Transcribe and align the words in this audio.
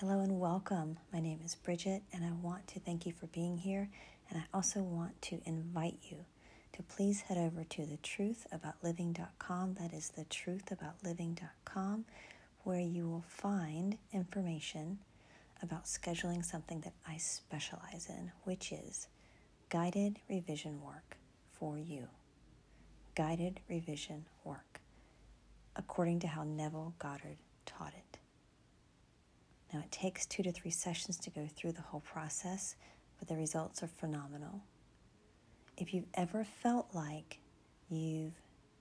Hello 0.00 0.20
and 0.20 0.40
welcome. 0.40 0.98
My 1.12 1.20
name 1.20 1.40
is 1.44 1.54
Bridgett, 1.56 2.02
and 2.14 2.24
I 2.24 2.30
want 2.32 2.66
to 2.68 2.80
thank 2.80 3.04
you 3.04 3.12
for 3.12 3.26
being 3.26 3.58
here. 3.58 3.90
And 4.30 4.40
I 4.40 4.44
also 4.54 4.80
want 4.80 5.20
to 5.20 5.42
invite 5.44 5.98
you 6.08 6.24
to 6.72 6.82
please 6.82 7.20
head 7.20 7.36
over 7.36 7.64
to 7.64 7.82
thetruthaboutliving.com. 7.82 9.74
That 9.74 9.92
is 9.92 10.10
thetruthaboutliving.com, 10.18 12.06
where 12.64 12.80
you 12.80 13.10
will 13.10 13.26
find 13.28 13.98
information 14.10 15.00
about 15.62 15.84
scheduling 15.84 16.42
something 16.42 16.80
that 16.80 16.94
I 17.06 17.18
specialize 17.18 18.06
in, 18.08 18.32
which 18.44 18.72
is 18.72 19.06
guided 19.68 20.18
revision 20.30 20.80
work 20.82 21.18
for 21.52 21.76
you. 21.76 22.08
Guided 23.14 23.60
revision 23.68 24.24
work, 24.44 24.80
according 25.76 26.20
to 26.20 26.26
how 26.28 26.44
Neville 26.44 26.94
Goddard 26.98 27.36
taught 27.66 27.92
it. 27.92 28.19
Now, 29.72 29.80
it 29.80 29.90
takes 29.92 30.26
two 30.26 30.42
to 30.42 30.52
three 30.52 30.70
sessions 30.70 31.16
to 31.18 31.30
go 31.30 31.46
through 31.46 31.72
the 31.72 31.82
whole 31.82 32.00
process, 32.00 32.74
but 33.18 33.28
the 33.28 33.36
results 33.36 33.82
are 33.82 33.88
phenomenal. 33.88 34.62
If 35.76 35.94
you've 35.94 36.08
ever 36.14 36.44
felt 36.44 36.88
like 36.92 37.38
you've 37.88 38.34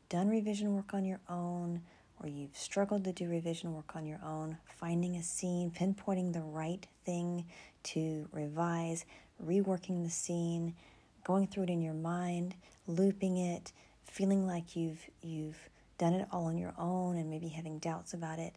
done 0.09 0.29
revision 0.29 0.75
work 0.75 0.93
on 0.93 1.05
your 1.05 1.19
own, 1.29 1.81
or 2.21 2.27
you've 2.27 2.57
struggled 2.57 3.03
to 3.05 3.13
do 3.13 3.29
revision 3.29 3.73
work 3.73 3.95
on 3.95 4.05
your 4.05 4.19
own, 4.25 4.57
finding 4.65 5.15
a 5.15 5.23
scene, 5.23 5.71
pinpointing 5.71 6.33
the 6.33 6.41
right 6.41 6.85
thing 7.05 7.45
to 7.83 8.27
revise, 8.31 9.05
reworking 9.45 10.03
the 10.03 10.09
scene, 10.09 10.75
going 11.23 11.47
through 11.47 11.63
it 11.63 11.69
in 11.69 11.81
your 11.81 11.93
mind, 11.93 12.55
looping 12.87 13.37
it, 13.37 13.71
feeling 14.03 14.45
like 14.45 14.75
you've 14.75 15.09
you've 15.21 15.69
done 15.97 16.13
it 16.13 16.27
all 16.31 16.45
on 16.45 16.57
your 16.57 16.73
own 16.77 17.17
and 17.17 17.29
maybe 17.29 17.49
having 17.49 17.77
doubts 17.79 18.13
about 18.13 18.39
it. 18.39 18.55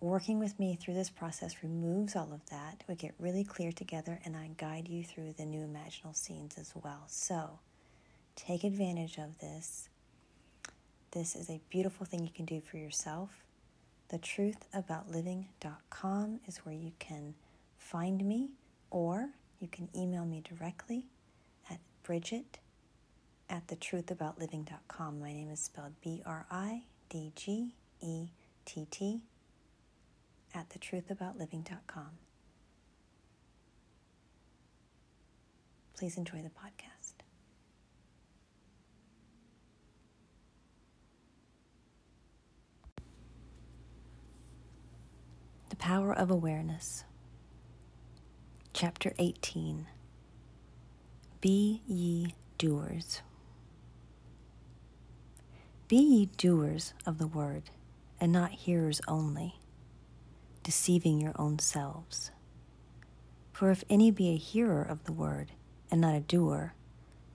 Working 0.00 0.38
with 0.38 0.58
me 0.60 0.76
through 0.76 0.94
this 0.94 1.10
process 1.10 1.62
removes 1.62 2.14
all 2.16 2.32
of 2.32 2.44
that. 2.50 2.84
We 2.86 2.94
get 2.96 3.14
really 3.18 3.44
clear 3.44 3.72
together 3.72 4.20
and 4.24 4.36
I 4.36 4.50
guide 4.56 4.88
you 4.88 5.02
through 5.02 5.34
the 5.38 5.46
new 5.46 5.66
imaginal 5.66 6.14
scenes 6.14 6.58
as 6.58 6.72
well. 6.74 7.04
So, 7.06 7.58
take 8.36 8.62
advantage 8.62 9.16
of 9.18 9.38
this 9.38 9.88
this 11.12 11.34
is 11.34 11.48
a 11.48 11.60
beautiful 11.70 12.04
thing 12.04 12.24
you 12.24 12.30
can 12.30 12.44
do 12.44 12.60
for 12.60 12.76
yourself. 12.76 13.30
The 14.08 14.18
truth 14.18 14.66
about 14.74 15.10
TheTruthAboutLiving.com 15.10 16.40
is 16.46 16.58
where 16.58 16.74
you 16.74 16.92
can 16.98 17.34
find 17.78 18.22
me, 18.22 18.50
or 18.90 19.30
you 19.58 19.68
can 19.68 19.88
email 19.96 20.26
me 20.26 20.42
directly 20.42 21.06
at 21.70 21.78
Bridgett 22.02 22.58
at 23.48 23.68
the 23.68 23.76
truth 23.76 24.10
about 24.10 24.38
TheTruthAboutLiving.com. 24.38 25.20
My 25.20 25.32
name 25.32 25.48
is 25.50 25.60
spelled 25.60 25.92
B 26.02 26.22
R 26.26 26.44
I 26.50 26.82
D 27.08 27.32
G 27.34 27.74
E 28.02 28.28
T 28.66 28.86
T 28.90 29.22
at 30.54 30.68
TheTruthAboutLiving.com. 30.70 32.10
Please 35.96 36.16
enjoy 36.16 36.42
the 36.42 36.50
podcast. 36.50 37.14
The 45.70 45.76
Power 45.76 46.12
of 46.12 46.30
Awareness. 46.30 47.04
Chapter 48.72 49.14
18 49.18 49.86
Be 51.40 51.80
ye 51.86 52.34
doers. 52.58 53.22
Be 55.88 55.96
ye 55.96 56.26
doers 56.36 56.92
of 57.06 57.18
the 57.18 57.26
word, 57.26 57.70
and 58.20 58.32
not 58.32 58.50
hearers 58.50 59.00
only, 59.08 59.60
deceiving 60.66 61.20
your 61.20 61.32
own 61.36 61.60
selves. 61.60 62.32
For 63.52 63.70
if 63.70 63.84
any 63.88 64.10
be 64.10 64.30
a 64.30 64.36
hearer 64.36 64.82
of 64.82 65.04
the 65.04 65.12
word, 65.12 65.52
and 65.92 66.00
not 66.00 66.16
a 66.16 66.20
doer, 66.20 66.74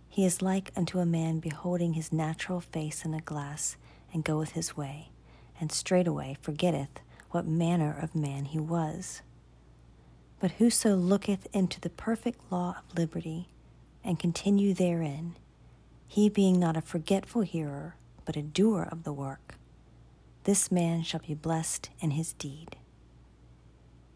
he 0.09 0.25
is 0.25 0.41
like 0.41 0.69
unto 0.75 0.99
a 0.99 1.05
man 1.05 1.39
beholding 1.39 1.93
his 1.93 2.11
natural 2.11 2.59
face 2.59 3.05
in 3.05 3.13
a 3.13 3.21
glass, 3.21 3.77
and 4.11 4.25
goeth 4.25 4.51
his 4.51 4.75
way, 4.75 5.11
and 5.61 5.71
straightway 5.71 6.35
forgetteth 6.41 6.99
what 7.29 7.47
manner 7.47 7.97
of 8.01 8.13
man 8.13 8.43
he 8.43 8.59
was. 8.59 9.21
But 10.41 10.51
whoso 10.59 10.93
looketh 10.97 11.47
into 11.53 11.79
the 11.79 11.89
perfect 11.89 12.51
law 12.51 12.75
of 12.79 12.97
liberty, 12.97 13.47
and 14.03 14.19
continue 14.19 14.73
therein, 14.73 15.37
he 16.05 16.27
being 16.27 16.59
not 16.59 16.75
a 16.75 16.81
forgetful 16.81 17.43
hearer, 17.43 17.95
but 18.25 18.35
a 18.35 18.41
doer 18.41 18.89
of 18.91 19.05
the 19.05 19.13
work, 19.13 19.55
this 20.43 20.69
man 20.69 21.01
shall 21.03 21.21
be 21.25 21.33
blessed 21.33 21.89
in 22.01 22.11
his 22.11 22.33
deed. 22.33 22.75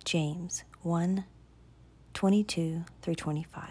James 0.05 0.63
1 0.83 1.25
22 2.13 2.85
through 3.01 3.15
25. 3.15 3.63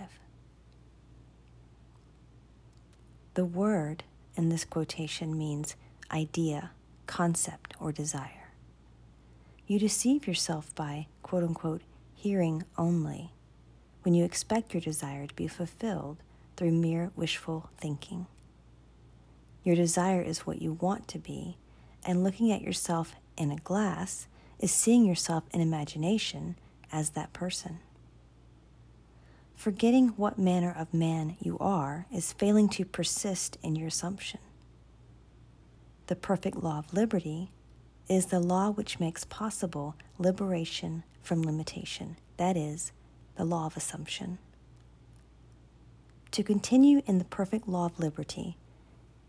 The 3.34 3.44
word 3.44 4.02
in 4.34 4.48
this 4.48 4.64
quotation 4.64 5.38
means 5.38 5.76
idea, 6.10 6.72
concept, 7.06 7.74
or 7.78 7.92
desire. 7.92 8.50
You 9.68 9.78
deceive 9.78 10.26
yourself 10.26 10.74
by, 10.74 11.06
quote 11.22 11.44
unquote, 11.44 11.82
hearing 12.16 12.64
only 12.76 13.30
when 14.02 14.14
you 14.14 14.24
expect 14.24 14.74
your 14.74 14.80
desire 14.80 15.28
to 15.28 15.34
be 15.34 15.46
fulfilled 15.46 16.16
through 16.56 16.72
mere 16.72 17.12
wishful 17.14 17.70
thinking. 17.78 18.26
Your 19.62 19.76
desire 19.76 20.20
is 20.20 20.40
what 20.40 20.60
you 20.60 20.72
want 20.72 21.06
to 21.08 21.20
be, 21.20 21.58
and 22.04 22.24
looking 22.24 22.50
at 22.50 22.60
yourself 22.60 23.14
in 23.36 23.52
a 23.52 23.56
glass 23.56 24.26
is 24.64 24.72
seeing 24.72 25.04
yourself 25.04 25.44
in 25.52 25.60
imagination 25.60 26.56
as 26.90 27.10
that 27.10 27.34
person. 27.34 27.80
Forgetting 29.54 30.08
what 30.16 30.38
manner 30.38 30.74
of 30.78 30.94
man 30.94 31.36
you 31.38 31.58
are 31.58 32.06
is 32.10 32.32
failing 32.32 32.66
to 32.66 32.82
persist 32.82 33.58
in 33.62 33.76
your 33.76 33.88
assumption. 33.88 34.40
The 36.06 36.16
perfect 36.16 36.56
law 36.56 36.78
of 36.78 36.94
liberty 36.94 37.50
is 38.08 38.26
the 38.26 38.40
law 38.40 38.70
which 38.70 38.98
makes 38.98 39.26
possible 39.26 39.96
liberation 40.18 41.02
from 41.20 41.42
limitation, 41.42 42.16
that 42.38 42.56
is, 42.56 42.90
the 43.36 43.44
law 43.44 43.66
of 43.66 43.76
assumption. 43.76 44.38
To 46.30 46.42
continue 46.42 47.02
in 47.06 47.18
the 47.18 47.26
perfect 47.26 47.68
law 47.68 47.84
of 47.84 48.00
liberty 48.00 48.56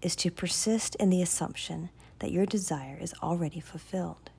is 0.01 0.16
to 0.16 0.31
persist 0.31 0.95
in 0.95 1.09
the 1.09 1.22
assumption 1.22 1.90
that 2.19 2.31
your 2.31 2.45
desire 2.45 2.97
is 3.01 3.13
already 3.22 3.59
fulfilled. 3.59 4.29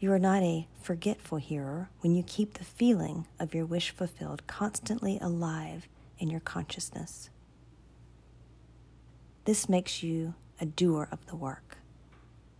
You 0.00 0.10
are 0.12 0.18
not 0.18 0.42
a 0.42 0.66
forgetful 0.80 1.36
hearer 1.36 1.90
when 2.00 2.14
you 2.14 2.22
keep 2.22 2.54
the 2.54 2.64
feeling 2.64 3.26
of 3.38 3.54
your 3.54 3.66
wish 3.66 3.90
fulfilled 3.90 4.46
constantly 4.46 5.18
alive 5.20 5.86
in 6.18 6.30
your 6.30 6.40
consciousness. 6.40 7.28
This 9.44 9.68
makes 9.68 10.02
you 10.02 10.32
a 10.58 10.64
doer 10.64 11.06
of 11.12 11.26
the 11.26 11.36
work 11.36 11.76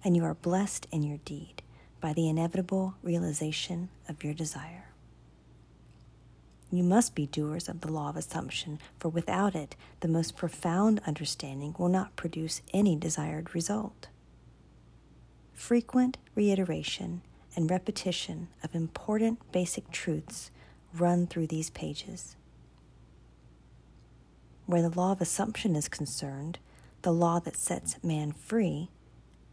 and 0.05 0.15
you 0.15 0.23
are 0.23 0.35
blessed 0.35 0.87
in 0.93 1.03
your 1.03 1.17
deed 1.25 1.63
by 1.99 2.13
the 2.13 2.29
inevitable 2.29 2.97
realization 3.03 3.89
of 4.07 4.23
your 4.23 4.35
desire. 4.35 4.91
You 6.71 6.83
must 6.83 7.15
be 7.15 7.27
doers 7.27 7.71
of 7.71 7.81
the 7.81 7.91
law 7.91 8.11
of 8.11 8.17
assumption, 8.17 8.79
for 8.99 9.09
without 9.09 9.55
it, 9.55 9.77
the 10.01 10.09
most 10.09 10.37
profound 10.37 11.01
understanding 11.07 11.75
will 11.79 11.89
not 11.89 12.17
produce 12.17 12.61
any 12.75 12.97
desired 12.97 13.55
result. 13.55 14.09
Frequent 15.53 16.17
reiteration 16.35 17.23
and 17.57 17.71
repetition 17.71 18.49
of 18.63 18.75
important 18.75 19.39
basic 19.53 19.91
truths 19.91 20.51
run 20.95 21.27
through 21.27 21.47
these 21.47 21.71
pages. 21.71 22.37
Where 24.67 24.83
the 24.83 24.91
law 24.91 25.13
of 25.13 25.21
assumption 25.21 25.75
is 25.75 25.89
concerned, 25.89 26.59
the 27.03 27.13
law 27.13 27.41
that 27.41 27.57
sets 27.57 28.03
man 28.03 28.33
free 28.33 28.89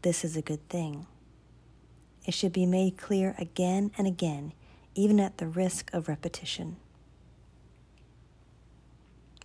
this 0.02 0.24
is 0.24 0.36
a 0.36 0.42
good 0.42 0.66
thing. 0.68 1.06
It 2.24 2.32
should 2.34 2.52
be 2.52 2.66
made 2.66 2.96
clear 2.96 3.34
again 3.36 3.90
and 3.98 4.06
again, 4.06 4.52
even 4.94 5.18
at 5.18 5.38
the 5.38 5.48
risk 5.48 5.92
of 5.92 6.08
repetition. 6.08 6.76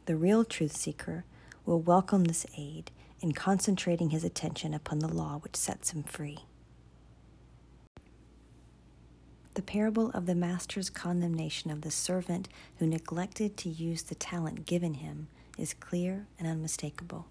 The 0.06 0.16
real 0.16 0.46
truth 0.46 0.76
seeker 0.76 1.26
will 1.66 1.80
welcome 1.80 2.26
this 2.26 2.46
aid 2.56 2.92
in 3.20 3.32
concentrating 3.32 4.12
his 4.12 4.24
attention 4.24 4.76
upon 4.76 5.00
the 5.00 5.08
law 5.08 5.40
which 5.40 5.56
sets 5.56 5.92
him 5.92 6.04
free. 6.04 6.40
The 9.54 9.62
parable 9.62 10.10
of 10.12 10.26
the 10.26 10.36
master's 10.36 10.90
condemnation 10.90 11.70
of 11.70 11.82
the 11.82 11.92
servant 11.92 12.50
who 12.78 12.88
neglected 12.88 13.56
to 13.58 13.70
use 13.70 14.04
the 14.04 14.16
talent 14.16 14.66
given 14.66 14.96
him 14.96 15.28
is 15.58 15.74
clear 15.74 16.28
and 16.40 16.48
unmistakable 16.48 17.28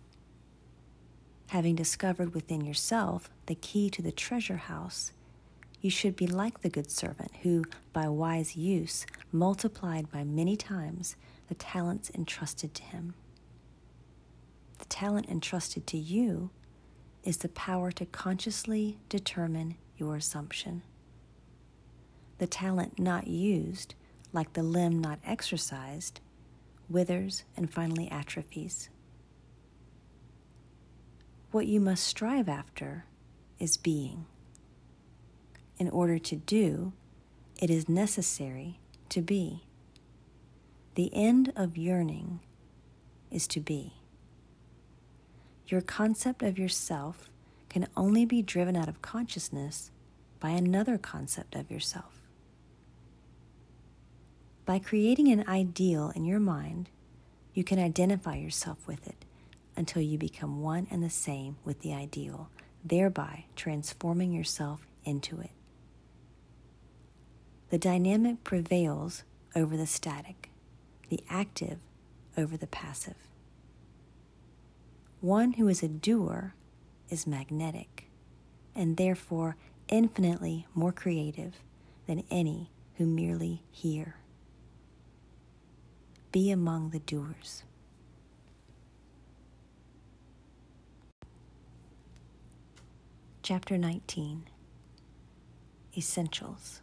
having 1.53 1.75
discovered 1.75 2.33
within 2.33 2.65
yourself 2.65 3.29
the 3.45 3.55
key 3.55 3.91
to 3.91 4.01
the 4.01 4.11
treasure 4.11 4.57
house, 4.57 5.13
you 5.83 5.91
should 5.91 6.17
be 6.17 6.27
like 6.27 6.63
the 6.63 6.71
good 6.71 6.91
servant 6.91 7.31
who, 7.43 7.63
by 7.93 8.09
wise 8.09 8.57
use, 8.57 9.05
multiplied 9.31 10.11
by 10.11 10.25
many 10.25 10.57
times 10.57 11.15
the 11.49 11.55
talents 11.55 12.11
entrusted 12.15 12.73
to 12.73 12.83
him. 12.83 13.13
The 14.79 14.87
talent 14.87 15.29
entrusted 15.29 15.87
to 15.89 15.99
you 15.99 16.49
is 17.23 17.37
the 17.37 17.51
power 17.51 17.93
to 17.93 18.07
consciously 18.07 18.97
determine 19.11 19.75
your 19.99 20.17
assumption. 20.17 20.81
The 22.43 22.47
talent 22.49 22.99
not 22.99 23.29
used, 23.29 23.95
like 24.33 24.55
the 24.55 24.65
limb 24.65 25.01
not 25.01 25.21
exercised, 25.25 26.19
withers 26.91 27.45
and 27.57 27.73
finally 27.73 28.11
atrophies. 28.11 28.89
What 31.53 31.69
you 31.69 31.79
must 31.79 32.03
strive 32.03 32.49
after 32.49 33.05
is 33.61 33.77
being. 33.77 34.27
In 35.79 35.89
order 35.89 36.19
to 36.19 36.35
do, 36.35 36.95
it 37.61 37.71
is 37.71 37.89
necessary 37.89 38.81
to 39.11 39.23
be. 39.23 39.63
The 40.97 41.15
end 41.15 41.53
of 41.55 41.77
yearning 41.77 42.41
is 43.31 43.47
to 43.47 43.61
be. 43.61 43.93
Your 45.69 45.81
concept 45.81 46.43
of 46.43 46.59
yourself 46.59 47.31
can 47.69 47.87
only 47.97 48.25
be 48.25 48.43
driven 48.43 48.75
out 48.75 48.89
of 48.89 49.01
consciousness 49.01 49.93
by 50.41 50.51
another 50.51 50.99
concept 50.99 51.55
of 51.55 51.71
yourself. 51.71 52.22
By 54.65 54.79
creating 54.79 55.29
an 55.29 55.45
ideal 55.49 56.13
in 56.15 56.25
your 56.25 56.39
mind, 56.39 56.89
you 57.53 57.65
can 57.65 57.79
identify 57.79 58.37
yourself 58.37 58.87
with 58.87 59.07
it 59.09 59.25
until 59.77 60.03
you 60.03 60.19
become 60.19 60.63
one 60.63 60.87
and 60.91 61.03
the 61.03 61.11
same 61.11 61.57
with 61.65 61.81
the 61.81 61.93
ideal, 61.93 62.49
thereby 62.85 63.47
transforming 63.57 64.33
yourself 64.33 64.87
into 65.05 65.41
it. 65.41 65.51
The 67.71 67.79
dynamic 67.79 68.45
prevails 68.45 69.25
over 69.57 69.77
the 69.77 69.87
static, 69.87 70.51
the 71.09 71.25
active 71.29 71.79
over 72.37 72.57
the 72.57 72.67
passive. 72.67 73.17
One 75.21 75.55
who 75.55 75.69
is 75.69 75.83
a 75.83 75.89
doer 75.89 76.55
is 77.09 77.27
magnetic 77.27 78.09
and 78.75 78.97
therefore 78.97 79.57
infinitely 79.89 80.67
more 80.75 80.93
creative 80.93 81.55
than 82.07 82.25
any 82.31 82.71
who 82.97 83.07
merely 83.07 83.63
hear. 83.71 84.17
Be 86.33 86.51
among 86.51 86.91
the 86.91 86.99
doers. 86.99 87.63
Chapter 93.43 93.77
19 93.77 94.45
Essentials 95.95 96.81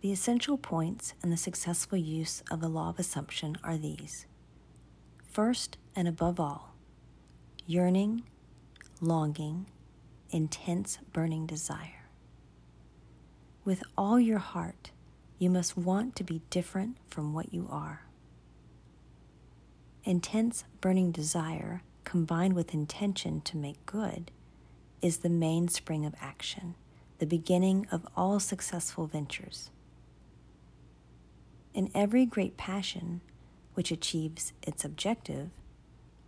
The 0.00 0.10
essential 0.10 0.56
points 0.56 1.12
in 1.22 1.28
the 1.28 1.36
successful 1.36 1.98
use 1.98 2.42
of 2.50 2.62
the 2.62 2.68
law 2.68 2.88
of 2.88 2.98
assumption 2.98 3.58
are 3.62 3.76
these. 3.76 4.24
First 5.30 5.76
and 5.94 6.08
above 6.08 6.40
all, 6.40 6.74
yearning, 7.66 8.22
longing, 9.02 9.66
intense 10.30 11.00
burning 11.12 11.44
desire. 11.44 12.08
With 13.66 13.82
all 13.98 14.18
your 14.18 14.38
heart, 14.38 14.92
you 15.38 15.50
must 15.50 15.76
want 15.76 16.16
to 16.16 16.24
be 16.24 16.42
different 16.50 16.96
from 17.08 17.34
what 17.34 17.52
you 17.52 17.68
are. 17.70 18.02
Intense 20.04 20.64
burning 20.80 21.10
desire 21.10 21.82
combined 22.04 22.54
with 22.54 22.72
intention 22.72 23.40
to 23.42 23.56
make 23.56 23.84
good 23.86 24.30
is 25.02 25.18
the 25.18 25.28
mainspring 25.28 26.06
of 26.06 26.14
action, 26.20 26.74
the 27.18 27.26
beginning 27.26 27.86
of 27.90 28.06
all 28.16 28.40
successful 28.40 29.06
ventures. 29.06 29.70
In 31.74 31.90
every 31.94 32.24
great 32.24 32.56
passion 32.56 33.20
which 33.74 33.90
achieves 33.90 34.54
its 34.62 34.84
objective, 34.84 35.50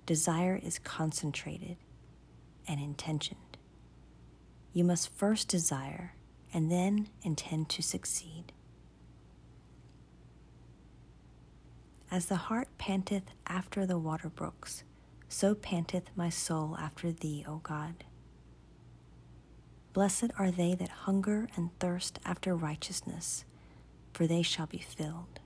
desire 0.04 0.60
is 0.62 0.78
concentrated 0.78 1.76
and 2.66 2.80
intentioned. 2.80 3.56
You 4.74 4.84
must 4.84 5.14
first 5.14 5.48
desire 5.48 6.14
and 6.52 6.70
then 6.70 7.08
intend 7.22 7.68
to 7.70 7.82
succeed. 7.82 8.52
As 12.10 12.26
the 12.26 12.36
heart 12.36 12.68
panteth 12.78 13.30
after 13.46 13.84
the 13.84 13.98
water 13.98 14.30
brooks, 14.30 14.82
so 15.28 15.54
panteth 15.54 16.10
my 16.16 16.30
soul 16.30 16.76
after 16.80 17.12
thee, 17.12 17.44
O 17.46 17.58
God. 17.58 18.04
Blessed 19.92 20.30
are 20.38 20.50
they 20.50 20.74
that 20.74 20.88
hunger 20.88 21.48
and 21.54 21.70
thirst 21.78 22.18
after 22.24 22.56
righteousness, 22.56 23.44
for 24.14 24.26
they 24.26 24.42
shall 24.42 24.66
be 24.66 24.78
filled. 24.78 25.40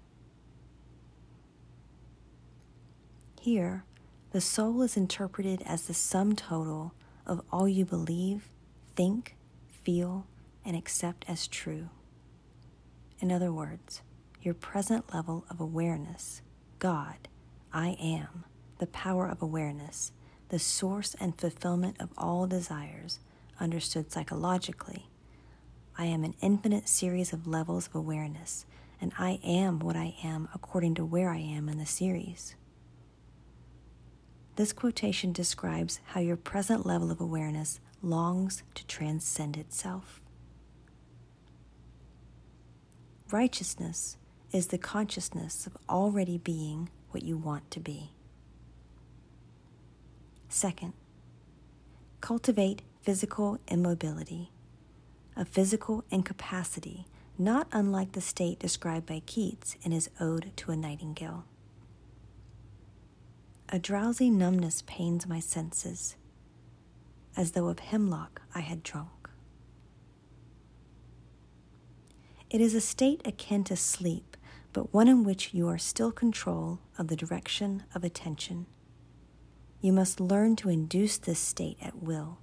Here, 3.41 3.85
the 4.31 4.41
soul 4.41 4.83
is 4.83 4.97
interpreted 4.97 5.63
as 5.67 5.87
the 5.87 5.95
sum 5.95 6.37
total 6.37 6.95
of 7.27 7.43
all 7.51 7.69
you 7.69 7.85
believe, 7.85 8.49
think, 8.95 9.37
feel, 9.67 10.27
and 10.65 10.77
accept 10.77 11.25
as 11.27 11.49
true. 11.49 11.89
In 13.19 13.33
other 13.33 13.53
words, 13.53 14.03
your 14.41 14.55
present 14.55 15.13
level 15.13 15.45
of 15.51 15.61
awareness 15.61 16.41
God, 16.83 17.29
I 17.73 17.97
am, 18.03 18.43
the 18.79 18.89
power 18.89 19.29
of 19.29 19.41
awareness, 19.41 20.11
the 20.49 20.59
source 20.59 21.15
and 21.21 21.39
fulfillment 21.39 22.01
of 22.01 22.09
all 22.19 22.49
desires, 22.49 23.21
understood 23.61 24.11
psychologically. 24.11 25.07
I 25.97 26.07
am 26.07 26.25
an 26.25 26.35
infinite 26.41 26.89
series 26.89 27.33
of 27.33 27.47
levels 27.47 27.87
of 27.87 27.95
awareness, 27.95 28.67
and 29.01 29.13
I 29.17 29.39
am 29.45 29.79
what 29.79 29.95
I 29.95 30.17
am 30.25 30.49
according 30.53 30.97
to 30.97 31.05
where 31.05 31.31
I 31.31 31.39
am 31.39 31.69
in 31.69 31.79
the 31.79 31.87
series. 31.87 32.57
This 34.57 34.73
quotation 34.73 35.33
describes 35.33 36.01
how 36.07 36.21
your 36.21 36.37
present 36.37 36.85
level 36.85 37.13
of 37.13 37.21
awareness 37.21 37.79
longs 38.03 38.65
to 38.75 38.85
transcend 38.89 39.57
itself. 39.57 40.21
Righteousness 43.31 44.17
is 44.53 44.69
the 44.69 44.79
consciousness 44.79 45.67
of 45.67 45.77
already 45.89 46.39
being 46.39 46.91
what 47.11 47.23
you 47.23 47.37
want 47.37 47.71
to 47.71 47.81
be. 47.81 48.11
Second, 50.49 50.93
cultivate 52.21 52.83
physical 53.01 53.59
immobility, 53.69 54.51
a 55.35 55.45
physical 55.45 56.05
incapacity 56.11 57.07
not 57.39 57.67
unlike 57.73 58.13
the 58.13 58.21
state 58.21 58.59
described 58.59 59.07
by 59.07 59.23
Keats 59.25 59.77
in 59.83 59.93
his 59.93 60.11
Ode 60.21 60.53
to 60.57 60.71
a 60.71 60.77
Nightingale. 60.77 61.45
A 63.69 63.79
drowsy 63.79 64.29
numbness 64.31 64.83
pains 64.87 65.27
my 65.27 65.41
senses, 65.41 66.17
as 67.37 67.53
though 67.53 67.69
of 67.69 67.79
hemlock 67.79 68.43
I 68.55 68.61
had 68.61 68.83
drunk. 68.83 69.31
It 72.51 72.61
is 72.61 72.75
a 72.75 72.83
state 72.83 73.23
akin 73.25 73.65
to 73.65 73.77
sleep, 73.77 74.32
but 74.73 74.93
one 74.93 75.09
in 75.09 75.25
which 75.25 75.53
you 75.53 75.69
are 75.69 75.79
still 75.79 76.11
control 76.11 76.81
of 76.99 77.09
the 77.09 77.17
direction 77.17 77.85
of 77.95 78.05
attention. 78.05 78.67
You 79.81 79.93
must 79.93 80.21
learn 80.21 80.57
to 80.57 80.69
induce 80.69 81.19
this 81.19 81.39
state 81.39 81.79
at 81.83 82.03
will. 82.03 82.39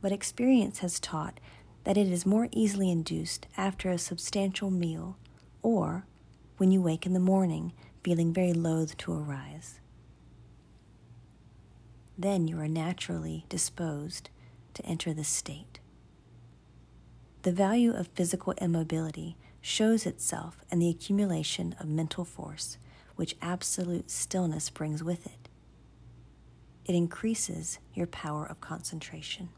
But 0.00 0.12
experience 0.12 0.78
has 0.78 1.00
taught 1.00 1.40
that 1.84 1.96
it 1.96 2.08
is 2.08 2.24
more 2.24 2.48
easily 2.52 2.90
induced 2.90 3.46
after 3.56 3.90
a 3.90 3.98
substantial 3.98 4.70
meal 4.70 5.18
or 5.62 6.06
when 6.56 6.70
you 6.70 6.80
wake 6.80 7.06
in 7.06 7.12
the 7.12 7.20
morning 7.20 7.72
feeling 8.04 8.32
very 8.32 8.52
loath 8.52 8.96
to 8.98 9.12
arise. 9.12 9.80
Then 12.16 12.46
you 12.46 12.58
are 12.60 12.68
naturally 12.68 13.46
disposed 13.48 14.30
to 14.74 14.86
enter 14.86 15.12
this 15.12 15.28
state. 15.28 15.80
The 17.42 17.52
value 17.52 17.92
of 17.92 18.08
physical 18.08 18.54
immobility 18.58 19.36
shows 19.62 20.04
itself 20.04 20.62
in 20.70 20.80
the 20.80 20.90
accumulation 20.90 21.74
of 21.80 21.88
mental 21.88 22.24
force 22.24 22.76
which 23.16 23.36
absolute 23.40 24.10
stillness 24.10 24.68
brings 24.68 25.02
with 25.02 25.24
it. 25.26 25.48
It 26.84 26.94
increases 26.94 27.78
your 27.94 28.08
power 28.08 28.44
of 28.44 28.60
concentration. 28.60 29.50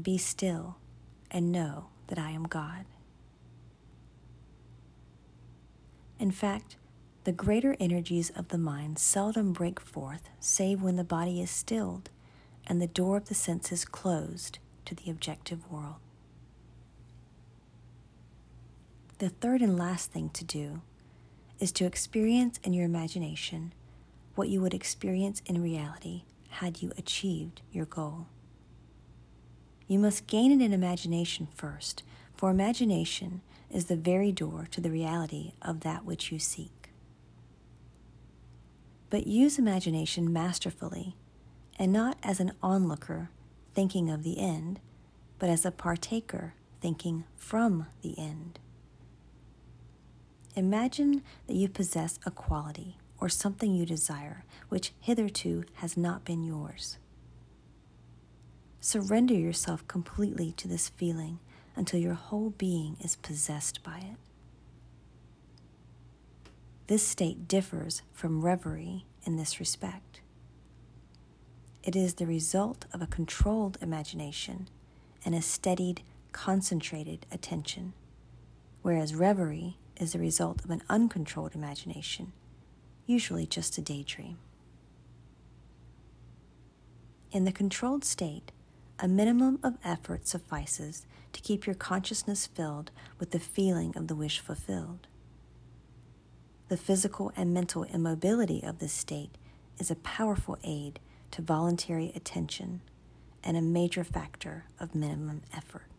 Be 0.00 0.18
still 0.18 0.76
and 1.30 1.52
know 1.52 1.86
that 2.08 2.18
I 2.18 2.30
am 2.30 2.44
God. 2.44 2.84
In 6.18 6.32
fact, 6.32 6.76
the 7.24 7.32
greater 7.32 7.76
energies 7.78 8.30
of 8.30 8.48
the 8.48 8.58
mind 8.58 8.98
seldom 8.98 9.52
break 9.52 9.78
forth 9.78 10.28
save 10.40 10.82
when 10.82 10.96
the 10.96 11.04
body 11.04 11.40
is 11.40 11.50
stilled 11.50 12.10
and 12.66 12.80
the 12.80 12.86
door 12.86 13.16
of 13.16 13.28
the 13.28 13.34
senses 13.34 13.84
closed 13.84 14.58
to 14.86 14.94
the 14.94 15.10
objective 15.10 15.70
world. 15.70 15.96
The 19.20 19.28
third 19.28 19.60
and 19.60 19.78
last 19.78 20.12
thing 20.12 20.30
to 20.30 20.44
do 20.46 20.80
is 21.58 21.72
to 21.72 21.84
experience 21.84 22.58
in 22.64 22.72
your 22.72 22.86
imagination 22.86 23.74
what 24.34 24.48
you 24.48 24.62
would 24.62 24.72
experience 24.72 25.42
in 25.44 25.62
reality 25.62 26.22
had 26.48 26.80
you 26.80 26.90
achieved 26.96 27.60
your 27.70 27.84
goal. 27.84 28.28
You 29.86 29.98
must 29.98 30.26
gain 30.26 30.50
it 30.50 30.64
in 30.64 30.72
imagination 30.72 31.48
first, 31.54 32.02
for 32.34 32.50
imagination 32.50 33.42
is 33.70 33.84
the 33.84 33.96
very 33.96 34.32
door 34.32 34.66
to 34.70 34.80
the 34.80 34.90
reality 34.90 35.52
of 35.60 35.80
that 35.80 36.06
which 36.06 36.32
you 36.32 36.38
seek. 36.38 36.88
But 39.10 39.26
use 39.26 39.58
imagination 39.58 40.32
masterfully 40.32 41.14
and 41.78 41.92
not 41.92 42.16
as 42.22 42.40
an 42.40 42.52
onlooker 42.62 43.28
thinking 43.74 44.08
of 44.08 44.22
the 44.22 44.38
end, 44.38 44.80
but 45.38 45.50
as 45.50 45.66
a 45.66 45.70
partaker 45.70 46.54
thinking 46.80 47.24
from 47.36 47.84
the 48.00 48.18
end. 48.18 48.58
Imagine 50.60 51.22
that 51.46 51.56
you 51.56 51.70
possess 51.70 52.18
a 52.26 52.30
quality 52.30 52.98
or 53.18 53.30
something 53.30 53.74
you 53.74 53.86
desire 53.86 54.44
which 54.68 54.92
hitherto 55.00 55.64
has 55.76 55.96
not 55.96 56.22
been 56.22 56.44
yours. 56.44 56.98
Surrender 58.78 59.32
yourself 59.32 59.88
completely 59.88 60.52
to 60.52 60.68
this 60.68 60.90
feeling 60.90 61.38
until 61.76 61.98
your 61.98 62.12
whole 62.12 62.50
being 62.50 62.98
is 63.00 63.16
possessed 63.16 63.82
by 63.82 63.96
it. 64.00 64.18
This 66.88 67.06
state 67.08 67.48
differs 67.48 68.02
from 68.12 68.44
reverie 68.44 69.06
in 69.24 69.36
this 69.36 69.60
respect. 69.60 70.20
It 71.82 71.96
is 71.96 72.14
the 72.14 72.26
result 72.26 72.84
of 72.92 73.00
a 73.00 73.06
controlled 73.06 73.78
imagination 73.80 74.68
and 75.24 75.34
a 75.34 75.40
steadied, 75.40 76.02
concentrated 76.32 77.24
attention, 77.32 77.94
whereas 78.82 79.14
reverie 79.14 79.78
is 80.00 80.12
the 80.12 80.18
result 80.18 80.64
of 80.64 80.70
an 80.70 80.82
uncontrolled 80.88 81.54
imagination, 81.54 82.32
usually 83.06 83.46
just 83.46 83.76
a 83.78 83.82
daydream. 83.82 84.38
In 87.30 87.44
the 87.44 87.52
controlled 87.52 88.04
state, 88.04 88.50
a 88.98 89.06
minimum 89.06 89.58
of 89.62 89.78
effort 89.84 90.26
suffices 90.26 91.06
to 91.32 91.40
keep 91.40 91.66
your 91.66 91.74
consciousness 91.74 92.46
filled 92.46 92.90
with 93.18 93.30
the 93.30 93.38
feeling 93.38 93.96
of 93.96 94.08
the 94.08 94.16
wish 94.16 94.40
fulfilled. 94.40 95.06
The 96.68 96.76
physical 96.76 97.32
and 97.36 97.52
mental 97.52 97.84
immobility 97.84 98.62
of 98.62 98.78
this 98.78 98.92
state 98.92 99.36
is 99.78 99.90
a 99.90 99.96
powerful 99.96 100.58
aid 100.64 101.00
to 101.32 101.42
voluntary 101.42 102.12
attention 102.14 102.80
and 103.42 103.56
a 103.56 103.62
major 103.62 104.04
factor 104.04 104.64
of 104.78 104.94
minimum 104.94 105.42
effort. 105.54 105.89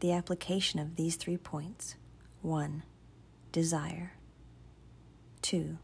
The 0.00 0.12
application 0.12 0.80
of 0.80 0.96
these 0.96 1.16
three 1.16 1.36
points 1.36 1.96
1. 2.40 2.84
Desire, 3.52 4.14
2. 5.42 5.76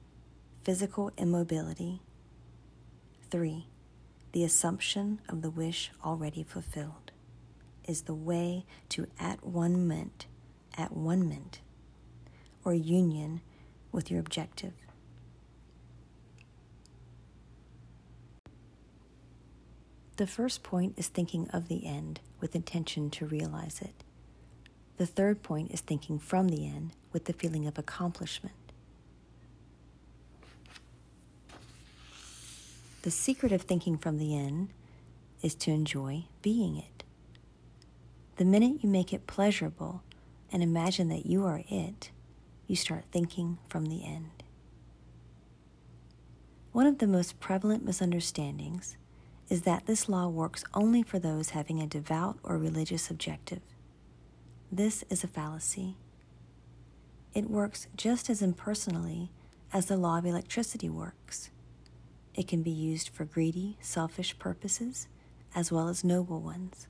Physical 0.63 1.13
immobility, 1.19 2.01
3. 3.31 3.67
The 4.33 4.43
assumption 4.43 5.21
of 5.29 5.43
the 5.43 5.51
wish 5.51 5.91
already 6.03 6.43
fulfilled 6.43 7.13
is 7.87 8.03
the 8.03 8.15
way 8.15 8.65
to 8.89 9.07
at 9.21 9.45
one 9.45 9.87
ment, 9.87 10.27
at 10.79 10.93
one 10.93 11.29
ment, 11.29 11.61
or 12.65 12.73
union 12.73 13.43
with 13.93 14.11
your 14.11 14.21
objective. 14.21 14.73
The 20.17 20.27
first 20.27 20.63
point 20.63 20.95
is 20.97 21.09
thinking 21.09 21.51
of 21.51 21.69
the 21.69 21.87
end 21.87 22.21
with 22.41 22.57
intention 22.57 23.11
to 23.11 23.27
realize 23.27 23.83
it. 23.83 24.06
The 24.97 25.07
third 25.07 25.43
point 25.43 25.73
is 25.73 25.81
thinking 25.81 26.19
from 26.19 26.49
the 26.49 26.67
end 26.67 26.93
with 27.13 27.27
the 27.27 27.33
feeling 27.33 27.67
of 27.67 27.79
accomplishment. 27.79 28.55
The 33.03 33.11
secret 33.11 33.53
of 33.53 33.63
thinking 33.63 33.99
from 33.99 34.19
the 34.19 34.37
end 34.37 34.71
is 35.43 35.55
to 35.57 35.71
enjoy 35.71 36.25
being 36.43 36.77
it. 36.77 37.05
The 38.37 38.45
minute 38.45 38.83
you 38.83 38.89
make 38.89 39.13
it 39.13 39.27
pleasurable 39.27 40.03
and 40.51 40.63
imagine 40.63 41.09
that 41.09 41.27
you 41.27 41.45
are 41.45 41.63
it, 41.69 42.11
you 42.67 42.75
start 42.75 43.05
thinking 43.13 43.59
from 43.69 43.87
the 43.87 44.05
end. 44.05 44.43
One 46.73 46.87
of 46.87 46.99
the 46.99 47.07
most 47.07 47.39
prevalent 47.39 47.85
misunderstandings 47.85 48.97
is 49.49 49.63
that 49.63 49.87
this 49.87 50.09
law 50.09 50.27
works 50.29 50.65
only 50.75 51.03
for 51.03 51.19
those 51.19 51.51
having 51.51 51.81
a 51.81 51.87
devout 51.87 52.39
or 52.43 52.59
religious 52.59 53.11
objective. 53.11 53.61
This 54.71 55.05
is 55.09 55.23
a 55.23 55.29
fallacy. 55.29 55.97
It 57.35 57.49
works 57.49 57.87
just 57.97 58.29
as 58.29 58.43
impersonally 58.43 59.31
as 59.73 59.87
the 59.87 59.97
law 59.97 60.19
of 60.19 60.27
electricity 60.27 60.89
works. 60.89 61.51
It 62.35 62.49
can 62.49 62.63
be 62.63 62.71
used 62.71 63.09
for 63.09 63.25
greedy, 63.25 63.79
selfish 63.81 64.39
purposes 64.39 65.07
as 65.55 65.71
well 65.71 65.89
as 65.89 66.03
noble 66.03 66.41
ones. 66.41 66.89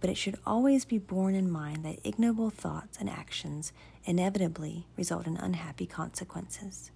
But 0.00 0.10
it 0.10 0.16
should 0.16 0.38
always 0.46 0.84
be 0.84 0.98
borne 0.98 1.34
in 1.34 1.50
mind 1.50 1.84
that 1.84 1.98
ignoble 2.04 2.50
thoughts 2.50 2.98
and 3.00 3.08
actions 3.08 3.72
inevitably 4.04 4.86
result 4.96 5.26
in 5.26 5.36
unhappy 5.38 5.86
consequences. 5.86 6.90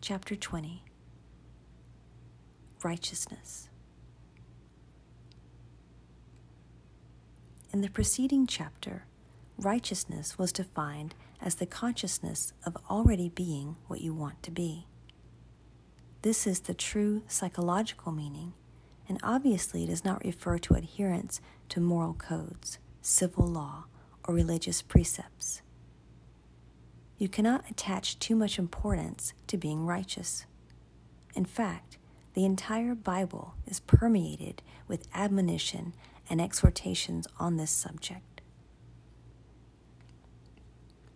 Chapter 0.00 0.36
20 0.36 0.84
Righteousness. 2.82 3.68
In 7.72 7.80
the 7.80 7.90
preceding 7.90 8.46
chapter, 8.46 9.04
righteousness 9.58 10.38
was 10.38 10.52
defined 10.52 11.14
as 11.40 11.56
the 11.56 11.66
consciousness 11.66 12.52
of 12.64 12.76
already 12.88 13.28
being 13.28 13.76
what 13.88 14.00
you 14.00 14.14
want 14.14 14.42
to 14.44 14.50
be. 14.50 14.86
This 16.22 16.46
is 16.46 16.60
the 16.60 16.74
true 16.74 17.22
psychological 17.26 18.12
meaning, 18.12 18.54
and 19.08 19.18
obviously 19.22 19.84
does 19.86 20.04
not 20.04 20.24
refer 20.24 20.58
to 20.58 20.74
adherence 20.74 21.40
to 21.70 21.80
moral 21.80 22.14
codes, 22.14 22.78
civil 23.02 23.46
law, 23.46 23.84
or 24.24 24.34
religious 24.34 24.82
precepts. 24.82 25.62
You 27.18 27.28
cannot 27.28 27.68
attach 27.68 28.18
too 28.18 28.36
much 28.36 28.58
importance 28.58 29.32
to 29.48 29.56
being 29.56 29.84
righteous. 29.84 30.46
In 31.34 31.44
fact, 31.44 31.97
the 32.34 32.44
entire 32.44 32.94
Bible 32.94 33.54
is 33.66 33.80
permeated 33.80 34.62
with 34.86 35.08
admonition 35.14 35.94
and 36.30 36.40
exhortations 36.40 37.26
on 37.38 37.56
this 37.56 37.70
subject. 37.70 38.40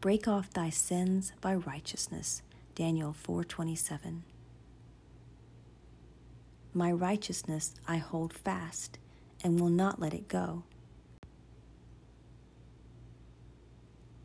Break 0.00 0.26
off 0.26 0.50
thy 0.50 0.71
sins 0.71 1.33
by 1.40 1.54
righteousness, 1.54 2.42
Daniel 2.75 3.12
4:27. 3.12 4.25
My 6.75 6.90
righteousness 6.90 7.75
I 7.87 7.99
hold 7.99 8.33
fast 8.33 8.99
and 9.45 9.61
will 9.61 9.69
not 9.69 10.00
let 10.00 10.14
it 10.14 10.26
go. 10.26 10.64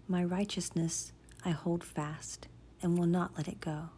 My 0.07 0.23
righteousness 0.23 1.11
I 1.43 1.51
hold 1.51 1.83
fast 1.83 2.47
and 2.81 2.97
will 2.97 3.05
not 3.05 3.35
let 3.37 3.47
it 3.47 3.59
go. 3.59 3.89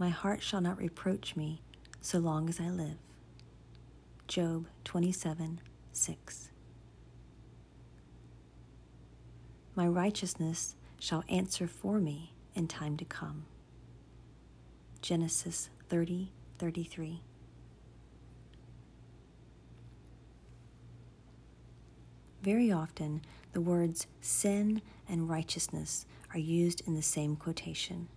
My 0.00 0.08
heart 0.08 0.42
shall 0.42 0.62
not 0.62 0.78
reproach 0.78 1.36
me 1.36 1.60
so 2.00 2.20
long 2.20 2.48
as 2.48 2.58
I 2.58 2.70
live. 2.70 2.96
Job 4.26 4.64
27 4.84 5.60
6. 5.92 6.50
My 9.74 9.86
righteousness 9.86 10.74
shall 10.98 11.22
answer 11.28 11.66
for 11.66 12.00
me 12.00 12.32
in 12.54 12.66
time 12.66 12.96
to 12.96 13.04
come. 13.04 13.44
Genesis 15.02 15.68
30 15.90 16.32
33. 16.58 17.20
Very 22.40 22.72
often, 22.72 23.20
the 23.52 23.60
words 23.60 24.06
sin 24.22 24.80
and 25.06 25.28
righteousness 25.28 26.06
are 26.32 26.38
used 26.38 26.80
in 26.86 26.94
the 26.94 27.02
same 27.02 27.36
quotation. 27.36 28.08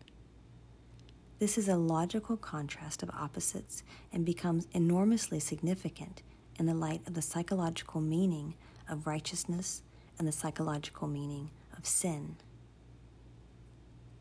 This 1.44 1.58
is 1.58 1.68
a 1.68 1.76
logical 1.76 2.38
contrast 2.38 3.04
of 3.04 3.10
opposites 3.10 3.84
and 4.14 4.26
becomes 4.26 4.66
enormously 4.72 5.42
significant 5.42 6.24
in 6.58 6.68
the 6.68 6.74
light 6.74 7.02
of 7.06 7.16
the 7.16 7.22
psychological 7.22 8.00
meaning 8.00 8.54
of 8.88 9.06
righteousness 9.06 9.84
and 10.18 10.26
the 10.26 10.32
psychological 10.32 11.06
meaning 11.06 11.50
of 11.78 11.86
sin. 11.86 12.38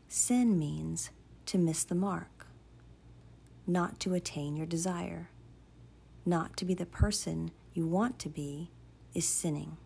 Sin 0.09 0.59
means 0.59 1.11
to 1.45 1.57
miss 1.57 1.85
the 1.85 1.95
mark, 1.95 2.45
not 3.65 4.01
to 4.01 4.15
attain 4.15 4.57
your 4.57 4.67
desire, 4.67 5.29
not 6.25 6.57
to 6.57 6.65
be 6.65 6.73
the 6.73 6.85
person 6.85 7.51
you 7.73 7.87
want 7.87 8.19
to 8.19 8.27
be, 8.27 8.69
is 9.13 9.23
sinning. 9.23 9.77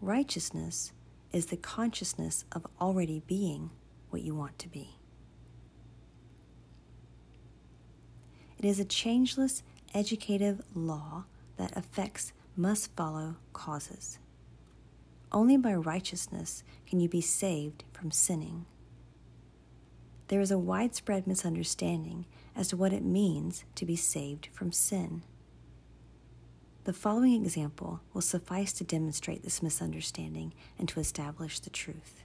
Righteousness 0.00 0.94
is 1.30 1.44
the 1.44 1.58
consciousness 1.58 2.46
of 2.52 2.66
already 2.80 3.20
being 3.26 3.68
what 4.08 4.22
you 4.22 4.34
want 4.34 4.58
to 4.60 4.70
be. 4.70 4.96
It 8.58 8.64
is 8.64 8.80
a 8.80 8.84
changeless 8.84 9.62
educative 9.94 10.62
law 10.74 11.24
that 11.56 11.76
effects 11.76 12.32
must 12.56 12.94
follow 12.96 13.36
causes. 13.52 14.18
Only 15.30 15.56
by 15.56 15.74
righteousness 15.74 16.62
can 16.86 17.00
you 17.00 17.08
be 17.08 17.20
saved 17.20 17.84
from 17.92 18.10
sinning. 18.10 18.64
There 20.28 20.40
is 20.40 20.50
a 20.50 20.58
widespread 20.58 21.26
misunderstanding 21.26 22.26
as 22.56 22.68
to 22.68 22.76
what 22.76 22.92
it 22.92 23.04
means 23.04 23.64
to 23.74 23.84
be 23.84 23.96
saved 23.96 24.48
from 24.52 24.72
sin. 24.72 25.22
The 26.84 26.92
following 26.92 27.34
example 27.44 28.00
will 28.14 28.22
suffice 28.22 28.72
to 28.74 28.84
demonstrate 28.84 29.42
this 29.42 29.62
misunderstanding 29.62 30.52
and 30.78 30.88
to 30.88 31.00
establish 31.00 31.58
the 31.58 31.70
truth. 31.70 32.22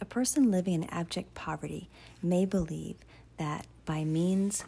A 0.00 0.04
person 0.04 0.50
living 0.50 0.74
in 0.74 0.84
abject 0.90 1.34
poverty 1.34 1.88
may 2.22 2.44
believe 2.44 2.96
that 3.36 3.66
by 3.84 4.04
means 4.04 4.64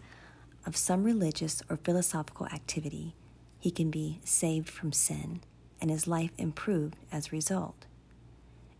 of 0.66 0.76
some 0.76 1.04
religious 1.04 1.62
or 1.70 1.76
philosophical 1.76 2.46
activity, 2.46 3.14
he 3.58 3.70
can 3.70 3.90
be 3.90 4.20
saved 4.24 4.68
from 4.68 4.92
sin 4.92 5.40
and 5.80 5.90
his 5.90 6.06
life 6.06 6.30
improved 6.38 6.96
as 7.12 7.28
a 7.28 7.30
result. 7.30 7.86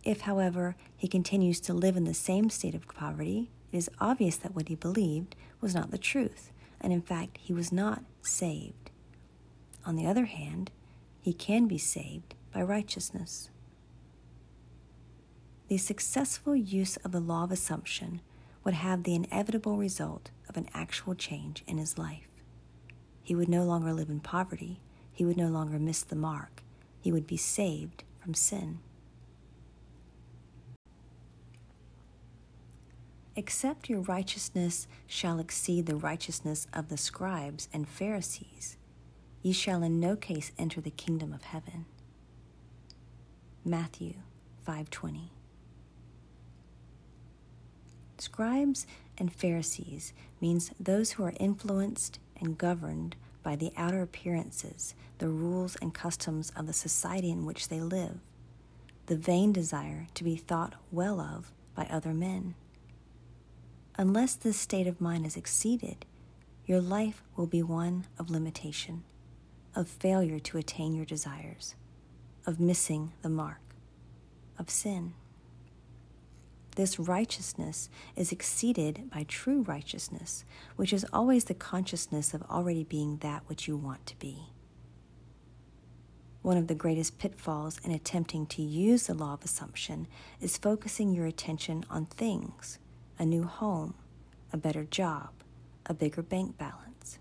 If, 0.03 0.21
however, 0.21 0.75
he 0.95 1.07
continues 1.07 1.59
to 1.61 1.73
live 1.73 1.97
in 1.97 2.05
the 2.05 2.13
same 2.13 2.49
state 2.49 2.75
of 2.75 2.87
poverty, 2.87 3.49
it 3.71 3.77
is 3.77 3.89
obvious 3.99 4.37
that 4.37 4.55
what 4.55 4.69
he 4.69 4.75
believed 4.75 5.35
was 5.59 5.75
not 5.75 5.91
the 5.91 5.97
truth, 5.97 6.51
and 6.79 6.93
in 6.93 7.01
fact, 7.01 7.37
he 7.41 7.53
was 7.53 7.71
not 7.71 8.03
saved. 8.21 8.89
On 9.85 9.95
the 9.95 10.07
other 10.07 10.25
hand, 10.25 10.71
he 11.21 11.33
can 11.33 11.67
be 11.67 11.77
saved 11.77 12.35
by 12.53 12.61
righteousness. 12.61 13.49
The 15.67 15.77
successful 15.77 16.55
use 16.55 16.95
of 16.97 17.11
the 17.11 17.19
law 17.19 17.43
of 17.43 17.51
assumption 17.51 18.21
would 18.67 18.73
have 18.73 19.03
the 19.03 19.15
inevitable 19.15 19.77
result 19.77 20.29
of 20.49 20.57
an 20.57 20.67
actual 20.73 21.15
change 21.15 21.63
in 21.67 21.77
his 21.77 21.97
life. 21.97 22.27
He 23.23 23.33
would 23.33 23.47
no 23.47 23.63
longer 23.63 23.93
live 23.93 24.09
in 24.09 24.19
poverty, 24.19 24.81
he 25.09 25.23
would 25.23 25.37
no 25.37 25.47
longer 25.47 25.79
miss 25.79 26.03
the 26.03 26.17
mark, 26.17 26.63
he 26.99 27.09
would 27.09 27.25
be 27.25 27.37
saved 27.37 28.03
from 28.19 28.33
sin. 28.33 28.79
Except 33.37 33.87
your 33.87 34.01
righteousness 34.01 34.85
shall 35.05 35.39
exceed 35.39 35.85
the 35.85 35.95
righteousness 35.95 36.67
of 36.73 36.89
the 36.89 36.97
scribes 36.97 37.69
and 37.71 37.87
Pharisees, 37.87 38.75
ye 39.41 39.53
shall 39.53 39.81
in 39.81 39.97
no 39.97 40.17
case 40.17 40.51
enter 40.57 40.81
the 40.81 40.91
kingdom 40.91 41.31
of 41.31 41.43
heaven. 41.43 41.85
Matthew 43.63 44.15
5:20 44.67 45.36
Scribes 48.19 48.87
and 49.17 49.31
Pharisees 49.31 50.13
means 50.41 50.71
those 50.79 51.11
who 51.11 51.23
are 51.23 51.33
influenced 51.39 52.19
and 52.39 52.57
governed 52.57 53.15
by 53.43 53.55
the 53.55 53.71
outer 53.77 54.01
appearances, 54.01 54.93
the 55.19 55.29
rules 55.29 55.75
and 55.77 55.93
customs 55.93 56.51
of 56.55 56.67
the 56.67 56.73
society 56.73 57.31
in 57.31 57.45
which 57.45 57.69
they 57.69 57.79
live, 57.79 58.19
the 59.05 59.15
vain 59.15 59.53
desire 59.53 60.07
to 60.13 60.23
be 60.23 60.35
thought 60.35 60.75
well 60.91 61.19
of 61.19 61.51
by 61.75 61.85
other 61.85 62.13
men. 62.13 62.55
Unless 63.97 64.35
this 64.35 64.57
state 64.57 64.87
of 64.87 65.01
mind 65.01 65.25
is 65.25 65.37
exceeded, 65.37 66.05
your 66.65 66.81
life 66.81 67.23
will 67.35 67.47
be 67.47 67.63
one 67.63 68.05
of 68.19 68.29
limitation, 68.29 69.03
of 69.75 69.87
failure 69.87 70.39
to 70.39 70.57
attain 70.57 70.93
your 70.93 71.05
desires, 71.05 71.75
of 72.45 72.59
missing 72.59 73.13
the 73.21 73.29
mark, 73.29 73.61
of 74.59 74.69
sin. 74.69 75.13
This 76.77 76.99
righteousness 76.99 77.89
is 78.15 78.31
exceeded 78.31 79.09
by 79.09 79.23
true 79.23 79.63
righteousness, 79.63 80.45
which 80.75 80.93
is 80.93 81.07
always 81.11 81.45
the 81.45 81.55
consciousness 81.55 82.35
of 82.35 82.43
already 82.43 82.83
being 82.83 83.17
that 83.17 83.41
which 83.47 83.67
you 83.67 83.75
want 83.75 84.05
to 84.05 84.19
be. 84.19 84.53
One 86.43 86.55
of 86.55 86.67
the 86.67 86.75
greatest 86.75 87.17
pitfalls 87.17 87.79
in 87.83 87.89
attempting 87.89 88.45
to 88.45 88.61
use 88.61 89.07
the 89.07 89.15
law 89.15 89.33
of 89.33 89.43
assumption 89.43 90.05
is 90.39 90.59
focusing 90.59 91.13
your 91.13 91.25
attention 91.25 91.83
on 91.89 92.05
things 92.05 92.77
a 93.17 93.25
new 93.25 93.45
home, 93.45 93.95
a 94.53 94.57
better 94.57 94.83
job, 94.83 95.29
a 95.87 95.95
bigger 95.95 96.21
bank 96.21 96.59
balance. 96.59 97.17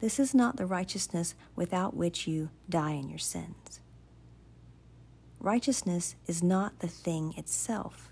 This 0.00 0.18
is 0.18 0.34
not 0.34 0.58
the 0.58 0.66
righteousness 0.66 1.34
without 1.56 1.96
which 1.96 2.26
you 2.26 2.50
die 2.68 2.92
in 2.92 3.08
your 3.08 3.18
sins. 3.18 3.80
Righteousness 5.44 6.16
is 6.26 6.42
not 6.42 6.78
the 6.78 6.88
thing 6.88 7.34
itself, 7.36 8.10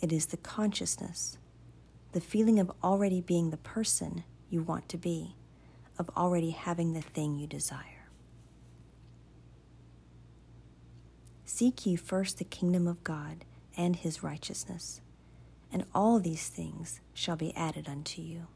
it 0.00 0.10
is 0.10 0.24
the 0.24 0.38
consciousness, 0.38 1.36
the 2.12 2.20
feeling 2.20 2.58
of 2.58 2.72
already 2.82 3.20
being 3.20 3.50
the 3.50 3.58
person 3.58 4.24
you 4.48 4.62
want 4.62 4.88
to 4.88 4.96
be, 4.96 5.36
of 5.98 6.08
already 6.16 6.52
having 6.52 6.94
the 6.94 7.02
thing 7.02 7.36
you 7.36 7.46
desire. 7.46 8.08
Seek 11.44 11.84
ye 11.84 11.94
first 11.94 12.38
the 12.38 12.44
kingdom 12.44 12.88
of 12.88 13.04
God 13.04 13.44
and 13.76 13.94
his 13.94 14.22
righteousness 14.22 15.02
and 15.70 15.84
all 15.94 16.18
these 16.18 16.48
things 16.48 17.02
shall 17.12 17.36
be 17.36 17.54
added 17.54 17.86
unto 17.86 18.22
you. 18.22 18.46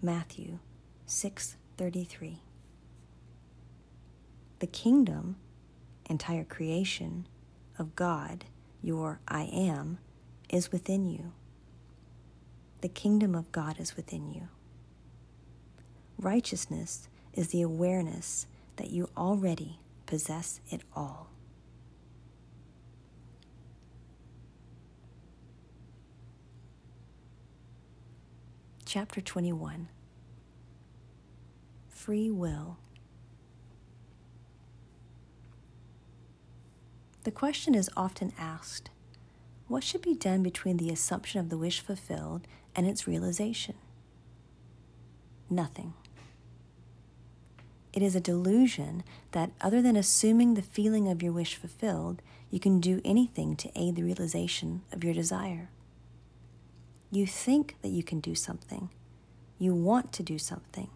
Matthew 0.00 0.60
6:33 1.06 2.38
The 4.60 4.66
kingdom, 4.66 5.36
entire 6.12 6.44
creation 6.44 7.26
of 7.78 7.96
God, 7.96 8.44
your 8.82 9.20
I 9.26 9.44
am, 9.44 9.96
is 10.50 10.70
within 10.70 11.06
you. 11.08 11.32
The 12.82 12.90
kingdom 12.90 13.34
of 13.34 13.50
God 13.50 13.80
is 13.80 13.96
within 13.96 14.30
you. 14.30 14.48
Righteousness 16.18 17.08
is 17.32 17.48
the 17.48 17.62
awareness 17.62 18.46
that 18.76 18.90
you 18.90 19.08
already 19.16 19.78
possess 20.04 20.60
it 20.68 20.82
all. 20.94 21.30
Chapter 28.84 29.22
21 29.22 29.88
Free 31.88 32.30
Will. 32.30 32.76
The 37.24 37.30
question 37.30 37.74
is 37.74 37.90
often 37.96 38.32
asked 38.36 38.90
what 39.68 39.84
should 39.84 40.02
be 40.02 40.14
done 40.14 40.42
between 40.42 40.76
the 40.76 40.90
assumption 40.90 41.40
of 41.40 41.48
the 41.48 41.56
wish 41.56 41.80
fulfilled 41.80 42.46
and 42.74 42.86
its 42.86 43.06
realization? 43.06 43.74
Nothing. 45.48 45.94
It 47.92 48.02
is 48.02 48.16
a 48.16 48.20
delusion 48.20 49.04
that, 49.30 49.50
other 49.60 49.80
than 49.80 49.96
assuming 49.96 50.54
the 50.54 50.62
feeling 50.62 51.08
of 51.08 51.22
your 51.22 51.32
wish 51.32 51.56
fulfilled, 51.56 52.22
you 52.50 52.58
can 52.58 52.80
do 52.80 53.00
anything 53.04 53.54
to 53.56 53.70
aid 53.74 53.96
the 53.96 54.02
realization 54.02 54.82
of 54.92 55.04
your 55.04 55.14
desire. 55.14 55.70
You 57.10 57.26
think 57.26 57.76
that 57.82 57.90
you 57.90 58.02
can 58.02 58.20
do 58.20 58.34
something. 58.34 58.88
You 59.58 59.74
want 59.74 60.12
to 60.14 60.22
do 60.22 60.38
something. 60.38 60.90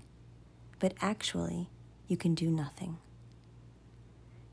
But 0.81 0.95
actually, 1.01 1.69
you 2.09 2.17
can 2.17 2.35
do 2.35 2.51
nothing. 2.51 2.99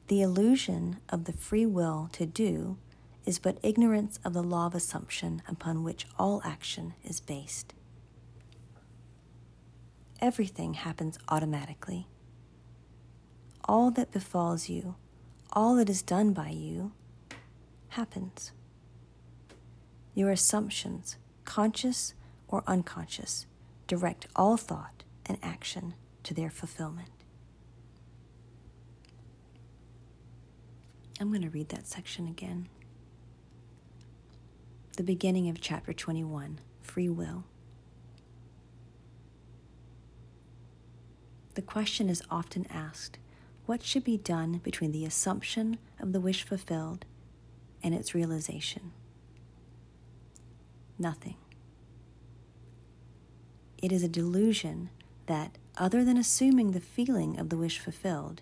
The 0.08 0.22
illusion 0.22 0.98
of 1.10 1.26
the 1.26 1.34
free 1.34 1.66
will 1.66 2.10
to 2.14 2.26
do 2.26 2.78
is 3.26 3.40
but 3.40 3.58
ignorance 3.64 4.20
of 4.26 4.34
the 4.34 4.44
law 4.44 4.66
of 4.66 4.76
assumption 4.76 5.42
upon 5.48 5.84
which 5.84 6.06
all 6.20 6.42
action 6.44 6.94
is 7.04 7.22
based. 7.22 7.74
Everything 10.20 10.74
happens 10.74 11.18
automatically. 11.30 12.08
All 13.66 13.92
that 13.92 14.12
befalls 14.12 14.68
you, 14.68 14.96
all 15.54 15.76
that 15.76 15.90
is 15.90 16.02
done 16.02 16.34
by 16.34 16.50
you, 16.50 16.92
happens. 17.90 18.52
Your 20.14 20.32
assumptions, 20.32 21.18
conscious 21.46 22.14
or 22.50 22.64
unconscious, 22.68 23.46
direct 23.88 24.28
all 24.36 24.58
thought 24.58 25.04
and 25.26 25.38
action 25.42 25.94
to 26.24 26.34
their 26.34 26.50
fulfillment. 26.50 27.13
I'm 31.24 31.30
going 31.30 31.42
to 31.42 31.50
read 31.50 31.70
that 31.70 31.88
section 31.88 32.28
again. 32.28 32.68
The 34.98 35.04
beginning 35.04 35.48
of 35.48 35.62
chapter 35.62 35.94
21 35.94 36.60
Free 36.82 37.08
Will. 37.08 37.46
The 41.54 41.62
question 41.62 42.10
is 42.10 42.22
often 42.30 42.68
asked 42.70 43.20
what 43.66 43.84
should 43.84 44.04
be 44.04 44.18
done 44.18 44.58
between 44.66 44.92
the 44.92 45.06
assumption 45.06 45.78
of 45.98 46.12
the 46.12 46.20
wish 46.20 46.44
fulfilled 46.44 47.06
and 47.82 47.96
its 47.96 48.14
realization? 48.14 48.92
nothing. 51.00 51.38
It 53.82 53.94
is 53.94 54.04
a 54.04 54.10
delusion 54.10 54.90
that, 55.28 55.58
other 55.78 56.04
than 56.04 56.18
assuming 56.18 56.72
the 56.72 56.82
feeling 56.82 57.40
of 57.40 57.48
the 57.48 57.56
wish 57.56 57.80
fulfilled, 57.80 58.42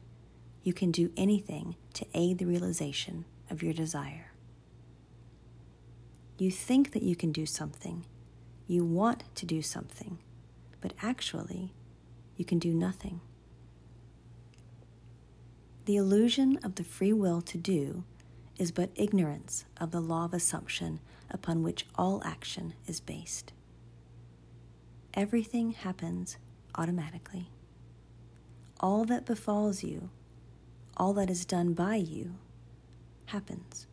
you 0.64 0.74
can 0.74 0.92
do 0.92 1.12
anything 1.18 1.76
to 1.94 2.06
aid 2.14 2.38
the 2.38 2.46
realization 2.46 3.26
of 3.50 3.64
your 3.64 3.74
desire. 3.74 4.32
You 6.38 6.52
think 6.52 6.92
that 6.94 7.04
you 7.04 7.16
can 7.16 7.32
do 7.32 7.46
something, 7.46 8.06
you 8.68 8.84
want 8.84 9.24
to 9.36 9.46
do 9.46 9.62
something, 9.62 10.20
but 10.80 10.94
actually, 11.02 11.74
you 12.36 12.46
can 12.46 12.60
do 12.60 12.74
nothing. 12.74 13.22
The 15.86 15.98
illusion 15.98 16.60
of 16.64 16.76
the 16.76 16.84
free 16.84 17.14
will 17.14 17.42
to 17.42 17.58
do 17.58 18.04
is 18.58 18.72
but 18.72 18.92
ignorance 18.96 19.66
of 19.80 19.92
the 19.92 20.00
law 20.00 20.26
of 20.26 20.34
assumption 20.34 21.00
upon 21.30 21.64
which 21.64 21.86
all 21.96 22.22
action 22.24 22.74
is 22.88 23.00
based. 23.00 23.54
Everything 25.14 25.72
happens 25.72 26.38
automatically. 26.76 27.50
All 28.80 29.04
that 29.06 29.26
befalls 29.26 29.84
you, 29.84 30.10
all 31.02 31.14
that 31.14 31.32
is 31.32 31.46
done 31.46 31.74
by 31.74 31.96
you, 31.96 32.36
happens. 33.26 33.88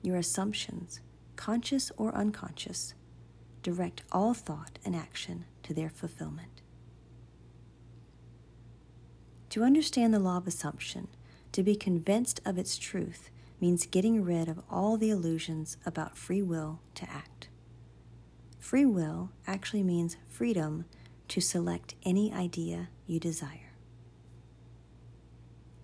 Your 0.00 0.16
assumptions, 0.16 1.00
conscious 1.34 1.90
or 1.96 2.14
unconscious, 2.14 2.94
direct 3.60 4.04
all 4.12 4.32
thought 4.32 4.78
and 4.84 4.94
action 4.94 5.44
to 5.64 5.74
their 5.74 5.90
fulfillment. 5.90 6.62
To 9.50 9.64
understand 9.64 10.14
the 10.14 10.20
law 10.20 10.36
of 10.36 10.46
assumption, 10.46 11.08
to 11.50 11.64
be 11.64 11.74
convinced 11.74 12.40
of 12.44 12.56
its 12.56 12.78
truth, 12.78 13.30
means 13.60 13.86
getting 13.86 14.22
rid 14.22 14.48
of 14.48 14.62
all 14.70 14.96
the 14.96 15.10
illusions 15.10 15.76
about 15.84 16.16
free 16.16 16.42
will 16.42 16.78
to 16.94 17.10
act. 17.10 17.48
Free 18.60 18.86
will 18.86 19.30
actually 19.48 19.82
means 19.82 20.16
freedom 20.28 20.84
to 21.26 21.40
select 21.40 21.96
any 22.04 22.32
idea 22.32 22.88
you 23.08 23.18
desire. 23.18 23.63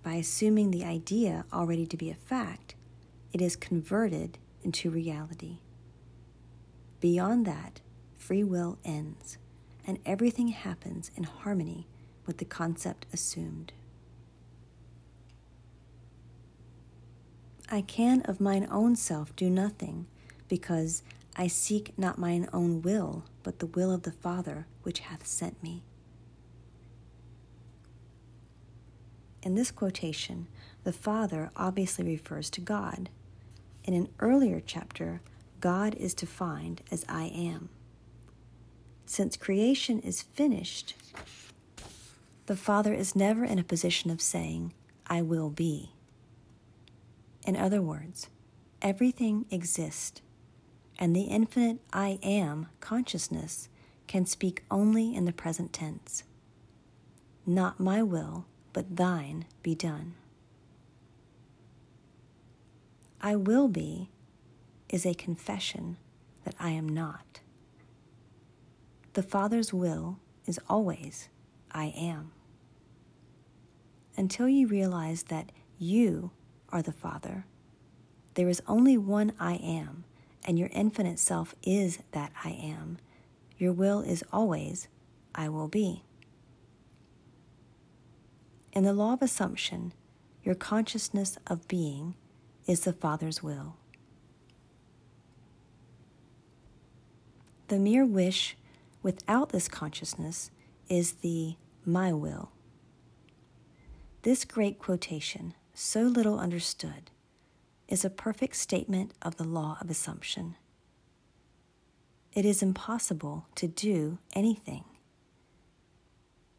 By 0.02 0.14
assuming 0.14 0.70
the 0.70 0.84
idea 0.84 1.44
already 1.52 1.86
to 1.86 1.96
be 1.96 2.10
a 2.10 2.14
fact, 2.14 2.74
it 3.32 3.40
is 3.40 3.54
converted 3.56 4.38
into 4.62 4.90
reality. 4.90 5.58
Beyond 7.00 7.46
that, 7.46 7.80
free 8.16 8.44
will 8.44 8.78
ends, 8.84 9.38
and 9.86 9.98
everything 10.04 10.48
happens 10.48 11.10
in 11.16 11.24
harmony 11.24 11.86
with 12.26 12.38
the 12.38 12.44
concept 12.44 13.06
assumed. 13.12 13.72
I 17.70 17.82
can 17.82 18.22
of 18.22 18.40
mine 18.40 18.66
own 18.70 18.96
self 18.96 19.34
do 19.36 19.48
nothing, 19.48 20.06
because 20.48 21.02
I 21.36 21.46
seek 21.46 21.96
not 21.96 22.18
mine 22.18 22.48
own 22.52 22.82
will, 22.82 23.24
but 23.42 23.60
the 23.60 23.66
will 23.66 23.92
of 23.92 24.02
the 24.02 24.10
Father 24.10 24.66
which 24.82 25.00
hath 25.00 25.26
sent 25.26 25.62
me. 25.62 25.84
In 29.42 29.54
this 29.54 29.70
quotation, 29.70 30.48
the 30.84 30.92
Father 30.92 31.50
obviously 31.56 32.04
refers 32.04 32.50
to 32.50 32.60
God. 32.60 33.08
In 33.84 33.94
an 33.94 34.08
earlier 34.18 34.60
chapter, 34.64 35.22
God 35.60 35.94
is 35.94 36.14
defined 36.14 36.82
as 36.90 37.04
I 37.08 37.24
am. 37.24 37.70
Since 39.06 39.36
creation 39.36 40.00
is 40.00 40.22
finished, 40.22 40.94
the 42.46 42.56
Father 42.56 42.92
is 42.92 43.16
never 43.16 43.44
in 43.44 43.58
a 43.58 43.64
position 43.64 44.10
of 44.10 44.20
saying, 44.20 44.74
I 45.06 45.22
will 45.22 45.50
be. 45.50 45.92
In 47.46 47.56
other 47.56 47.80
words, 47.80 48.28
everything 48.82 49.46
exists, 49.50 50.20
and 50.98 51.16
the 51.16 51.22
infinite 51.22 51.78
I 51.92 52.18
am 52.22 52.68
consciousness 52.80 53.68
can 54.06 54.26
speak 54.26 54.64
only 54.70 55.14
in 55.14 55.24
the 55.24 55.32
present 55.32 55.72
tense. 55.72 56.24
Not 57.46 57.80
my 57.80 58.02
will, 58.02 58.44
but 58.72 58.96
thine 58.96 59.46
be 59.62 59.74
done. 59.74 60.14
I 63.20 63.36
will 63.36 63.68
be 63.68 64.10
is 64.88 65.04
a 65.04 65.14
confession 65.14 65.96
that 66.44 66.54
I 66.58 66.70
am 66.70 66.88
not. 66.88 67.40
The 69.12 69.22
Father's 69.22 69.72
will 69.72 70.18
is 70.46 70.58
always 70.68 71.28
I 71.72 71.92
am. 71.96 72.32
Until 74.16 74.48
you 74.48 74.66
realize 74.66 75.24
that 75.24 75.52
you 75.78 76.30
are 76.70 76.82
the 76.82 76.92
Father. 76.92 77.44
There 78.34 78.48
is 78.48 78.62
only 78.66 78.96
one 78.96 79.32
I 79.38 79.54
am, 79.54 80.04
and 80.44 80.58
your 80.58 80.70
infinite 80.72 81.18
self 81.18 81.54
is 81.62 81.98
that 82.12 82.32
I 82.44 82.50
am. 82.50 82.98
Your 83.58 83.72
will 83.72 84.00
is 84.00 84.24
always 84.32 84.88
I 85.34 85.48
will 85.48 85.68
be. 85.68 86.04
In 88.80 88.86
the 88.86 88.94
law 88.94 89.12
of 89.12 89.20
assumption, 89.20 89.92
your 90.42 90.54
consciousness 90.54 91.36
of 91.46 91.68
being 91.68 92.14
is 92.66 92.80
the 92.80 92.94
Father's 92.94 93.42
will. 93.42 93.76
The 97.68 97.78
mere 97.78 98.06
wish 98.06 98.56
without 99.02 99.50
this 99.50 99.68
consciousness 99.68 100.50
is 100.88 101.12
the 101.20 101.56
my 101.84 102.14
will. 102.14 102.52
This 104.22 104.46
great 104.46 104.78
quotation 104.78 105.52
so 105.74 106.00
little 106.00 106.40
understood, 106.40 107.10
is 107.86 108.02
a 108.02 108.08
perfect 108.08 108.56
statement 108.56 109.12
of 109.20 109.36
the 109.36 109.44
law 109.44 109.76
of 109.82 109.90
assumption. 109.90 110.56
It 112.32 112.46
is 112.46 112.62
impossible 112.62 113.44
to 113.56 113.68
do 113.68 114.16
anything. 114.32 114.84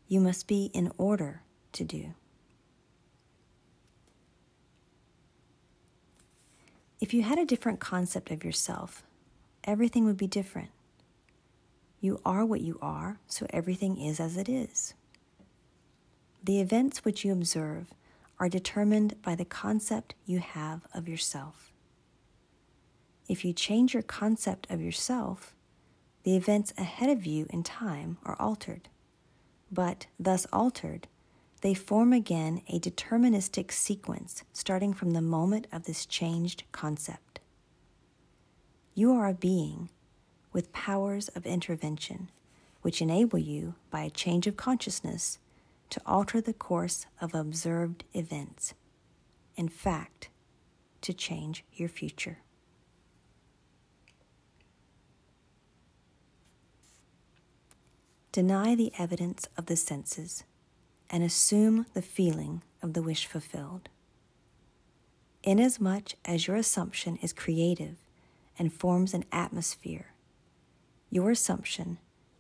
You 0.08 0.20
must 0.20 0.46
be 0.46 0.70
in 0.72 0.92
order 1.00 1.42
to 1.74 1.84
do. 1.84 2.14
If 7.00 7.14
you 7.14 7.24
had 7.24 7.40
a 7.40 7.46
different 7.46 7.80
concept 7.80 8.30
of 8.30 8.44
yourself, 8.44 9.04
everything 9.64 10.06
would 10.06 10.18
be 10.18 10.28
different. 10.28 10.70
You 12.00 12.20
are 12.26 12.46
what 12.46 12.62
you 12.62 12.78
are, 12.82 13.20
so 13.28 13.48
everything 13.50 14.00
is 14.00 14.20
as 14.20 14.38
it 14.38 14.48
is. 14.48 14.94
The 16.44 16.60
events 16.60 17.06
which 17.06 17.24
you 17.24 17.32
observe 17.32 17.88
are 18.40 18.50
determined 18.50 19.22
by 19.22 19.36
the 19.36 19.46
concept 19.46 20.16
you 20.26 20.40
have 20.40 20.82
of 20.94 21.08
yourself. 21.08 21.72
If 23.28 23.46
you 23.46 23.54
change 23.54 23.94
your 23.94 24.04
concept 24.04 24.68
of 24.70 24.82
yourself, 24.82 25.56
the 26.24 26.36
events 26.36 26.74
ahead 26.78 27.10
of 27.10 27.26
you 27.26 27.48
in 27.50 27.64
time 27.64 28.18
are 28.26 28.36
altered. 28.40 28.90
But, 29.72 30.08
thus 30.20 30.46
altered, 30.52 31.08
they 31.62 31.74
form 31.76 32.12
again 32.12 32.62
a 32.68 32.80
deterministic 32.80 33.72
sequence 33.72 34.44
starting 34.52 34.94
from 34.94 35.12
the 35.12 35.22
moment 35.22 35.68
of 35.72 35.84
this 35.84 36.06
changed 36.06 36.64
concept. 36.72 37.40
You 38.94 39.14
are 39.14 39.30
a 39.30 39.34
being 39.34 39.90
with 40.52 40.74
powers 40.74 41.30
of 41.30 41.46
intervention, 41.46 42.30
which 42.82 43.02
enable 43.02 43.40
you, 43.40 43.76
by 43.90 44.02
a 44.02 44.10
change 44.10 44.48
of 44.48 44.58
consciousness, 44.58 45.38
to 45.92 46.02
alter 46.06 46.42
the 46.42 46.54
course 46.54 47.06
of 47.22 47.36
observed 47.36 48.04
events. 48.14 48.74
In 49.56 49.70
fact, 49.70 50.30
to 51.02 51.14
change 51.14 51.64
your 51.74 51.90
future. 51.90 52.40
Deny 58.32 58.76
the 58.76 58.94
evidence 58.98 59.48
of 59.58 59.66
the 59.68 59.76
senses 59.76 60.44
and 61.12 61.24
assume 61.24 61.86
the 61.94 62.02
feeling 62.02 62.64
of 62.82 62.94
the 62.94 63.02
wish 63.04 63.28
fulfilled. 63.28 63.90
Inasmuch 65.44 66.14
as 66.24 66.48
your 66.48 66.56
assumption 66.56 67.18
is 67.18 67.34
creative 67.34 67.98
and 68.58 68.74
forms 68.74 69.14
an 69.14 69.26
atmosphere, 69.32 70.14
your 71.10 71.32
assumption, 71.32 71.98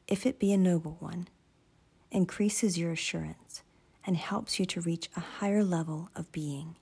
if 0.07 0.25
it 0.25 0.39
be 0.39 0.53
a 0.53 0.57
noble 0.57 0.95
one, 0.99 1.27
increases 2.09 2.77
your 2.77 2.91
assurance 2.91 3.63
and 4.05 4.17
helps 4.17 4.59
you 4.59 4.65
to 4.65 4.81
reach 4.81 5.09
a 5.15 5.19
higher 5.19 5.63
level 5.63 6.09
of 6.15 6.31
being. 6.31 6.75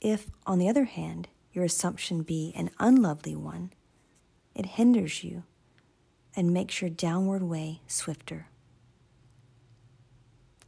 If, 0.00 0.30
on 0.46 0.58
the 0.58 0.68
other 0.68 0.84
hand, 0.84 1.28
your 1.52 1.64
assumption 1.64 2.22
be 2.22 2.52
an 2.54 2.70
unlovely 2.78 3.34
one, 3.34 3.72
it 4.54 4.66
hinders 4.66 5.24
you 5.24 5.44
and 6.36 6.52
makes 6.52 6.80
your 6.80 6.90
downward 6.90 7.42
way 7.42 7.80
swifter. 7.86 8.48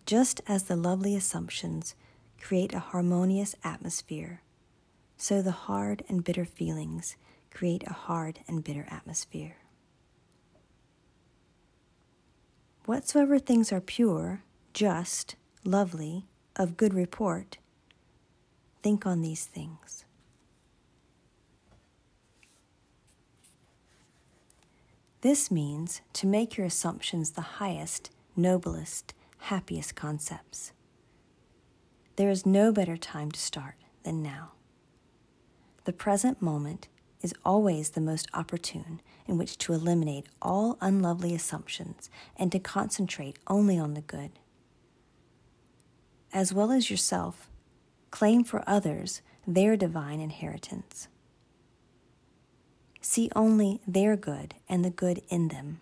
Just 0.07 0.41
as 0.47 0.63
the 0.65 0.77
lovely 0.77 1.17
assumptions 1.17 1.97
create 2.41 2.73
a 2.73 2.79
harmonious 2.79 3.57
atmosphere, 3.65 4.41
so 5.17 5.43
the 5.43 5.51
hard 5.51 6.05
and 6.09 6.23
bitter 6.23 6.45
feelings 6.45 7.17
create 7.53 7.83
a 7.89 7.93
hard 7.93 8.39
and 8.47 8.63
bitter 8.63 8.87
atmosphere. 8.89 9.57
Whatsoever 12.85 13.41
things 13.41 13.73
are 13.73 13.81
pure, 13.81 14.43
just, 14.73 15.35
lovely, 15.65 16.27
of 16.55 16.77
good 16.77 16.95
report, 16.95 17.59
think 18.85 19.07
on 19.07 19.23
these 19.23 19.45
things. 19.45 20.05
This 25.23 25.51
means 25.51 26.01
to 26.13 26.29
make 26.29 26.57
your 26.57 26.67
assumptions 26.67 27.33
the 27.33 27.41
highest, 27.59 28.13
noblest, 28.37 29.13
happiest 29.39 29.95
concepts. 29.95 30.73
There 32.17 32.31
is 32.31 32.47
no 32.47 32.73
better 32.73 32.97
time 32.97 33.31
to 33.31 33.41
start 33.41 33.77
than 34.03 34.23
now. 34.23 34.53
The 35.85 35.93
present 35.93 36.41
moment 36.41 36.89
is 37.23 37.35
always 37.45 37.91
the 37.91 38.01
most 38.01 38.29
opportune 38.35 39.01
in 39.27 39.39
which 39.39 39.59
to 39.59 39.73
eliminate 39.73 40.27
all 40.41 40.79
unlovely 40.81 41.35
assumptions 41.35 42.11
and 42.37 42.51
to 42.53 42.59
concentrate 42.59 43.39
only 43.47 43.79
on 43.79 43.95
the 43.95 44.01
good. 44.01 44.33
As 46.33 46.53
well 46.53 46.71
as 46.71 46.91
yourself, 46.91 47.49
claim 48.11 48.45
for 48.45 48.63
others 48.67 49.23
their 49.47 49.77
divine 49.77 50.21
inheritance. 50.21 51.09
See 53.01 53.31
only 53.37 53.81
their 53.87 54.17
good 54.17 54.55
and 54.69 54.85
the 54.85 54.91
good 54.91 55.23
in 55.29 55.49
them. 55.49 55.81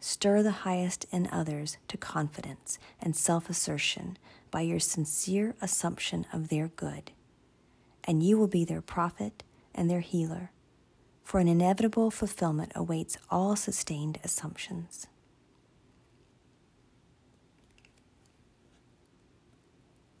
Stir 0.00 0.42
the 0.42 0.50
highest 0.50 1.06
in 1.12 1.28
others 1.28 1.76
to 1.88 1.96
confidence 1.96 2.78
and 3.00 3.14
self 3.14 3.48
assertion 3.48 4.16
by 4.50 4.62
your 4.62 4.80
sincere 4.80 5.54
assumption 5.60 6.26
of 6.32 6.48
their 6.48 6.68
good 6.68 7.12
and 8.04 8.22
you 8.22 8.38
will 8.38 8.48
be 8.48 8.64
their 8.64 8.80
prophet 8.80 9.42
and 9.74 9.90
their 9.90 10.00
healer, 10.00 10.50
for 11.22 11.38
an 11.38 11.48
inevitable 11.48 12.10
fulfillment 12.10 12.72
awaits 12.74 13.16
all 13.30 13.56
sustained 13.56 14.18
assumptions. 14.24 15.06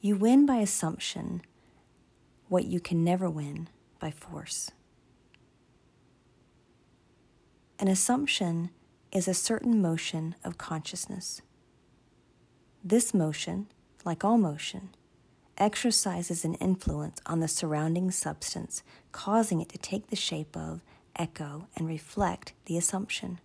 You 0.00 0.16
win 0.16 0.46
by 0.46 0.56
assumption 0.56 1.42
what 2.48 2.64
you 2.64 2.80
can 2.80 3.04
never 3.04 3.28
win 3.28 3.68
by 3.98 4.10
force. 4.10 4.70
An 7.78 7.88
assumption 7.88 8.70
is 9.12 9.26
a 9.26 9.34
certain 9.34 9.80
motion 9.80 10.34
of 10.44 10.58
consciousness. 10.58 11.42
This 12.82 13.12
motion, 13.12 13.66
like 14.04 14.24
all 14.24 14.38
motion, 14.38 14.90
exercises 15.58 16.44
an 16.44 16.54
influence 16.54 17.20
on 17.26 17.40
the 17.40 17.48
surrounding 17.48 18.10
substance, 18.10 18.82
causing 19.12 19.60
it 19.60 19.68
to 19.68 19.78
take 19.78 20.08
the 20.08 20.16
shape 20.16 20.56
of, 20.56 20.80
echo, 21.16 21.66
and 21.76 21.86
reflect 21.86 22.54
the 22.64 22.78
assumption. 22.78 23.40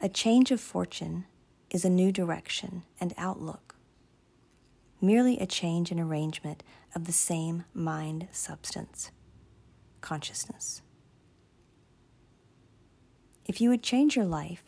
A 0.00 0.08
change 0.08 0.50
of 0.50 0.60
fortune 0.60 1.26
is 1.70 1.84
a 1.84 1.90
new 1.90 2.12
direction 2.12 2.84
and 3.00 3.12
outlook, 3.18 3.74
merely 5.00 5.38
a 5.38 5.46
change 5.46 5.92
in 5.92 6.00
arrangement 6.00 6.62
of 6.94 7.04
the 7.04 7.12
same 7.12 7.64
mind 7.74 8.28
substance, 8.32 9.10
consciousness. 10.00 10.82
If 13.48 13.62
you 13.62 13.70
would 13.70 13.82
change 13.82 14.14
your 14.14 14.26
life, 14.26 14.62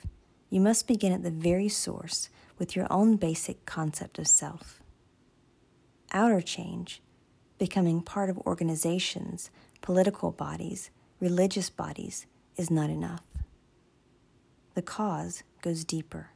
you 0.49 0.59
must 0.59 0.89
begin 0.89 1.13
at 1.13 1.23
the 1.23 1.31
very 1.31 1.69
source 1.69 2.31
with 2.59 2.75
your 2.75 2.87
own 2.91 3.17
basic 3.17 3.67
concept 3.67 4.19
of 4.19 4.27
self. 4.27 4.81
Outer 6.13 6.41
change, 6.41 7.03
becoming 7.59 8.01
part 8.01 8.31
of 8.31 8.39
organizations, 8.39 9.51
political 9.83 10.33
bodies, 10.33 10.91
religious 11.21 11.69
bodies, 11.69 12.27
is 12.57 12.71
not 12.71 12.89
enough. 12.89 13.23
The 14.75 14.83
cause 14.83 15.43
goes 15.61 15.85
deeper. 15.85 16.31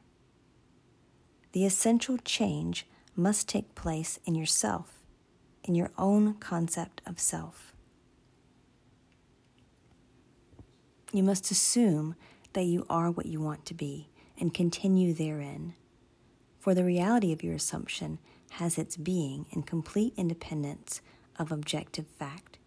The 1.51 1.65
essential 1.65 2.17
change 2.19 2.85
must 3.15 3.49
take 3.49 3.73
place 3.73 4.19
in 4.23 4.35
yourself, 4.35 4.99
in 5.63 5.73
your 5.73 5.89
own 5.97 6.35
concept 6.35 7.01
of 7.07 7.19
self. 7.19 7.73
You 11.11 11.23
must 11.23 11.49
assume 11.49 12.15
that 12.55 12.63
you 12.63 12.85
are 12.89 13.11
what 13.11 13.27
you 13.27 13.39
want 13.39 13.65
to 13.65 13.73
be 13.73 14.09
and 14.39 14.53
continue 14.53 15.13
therein 15.13 15.75
for 16.65 16.73
the 16.73 16.83
reality 16.83 17.31
of 17.31 17.43
your 17.43 17.53
assumption 17.53 18.17
has 18.53 18.79
its 18.79 18.97
being 18.97 19.45
in 19.51 19.61
complete 19.61 20.15
independence 20.17 20.99
of 21.37 21.51
objective 21.51 22.07
fact 22.17 22.57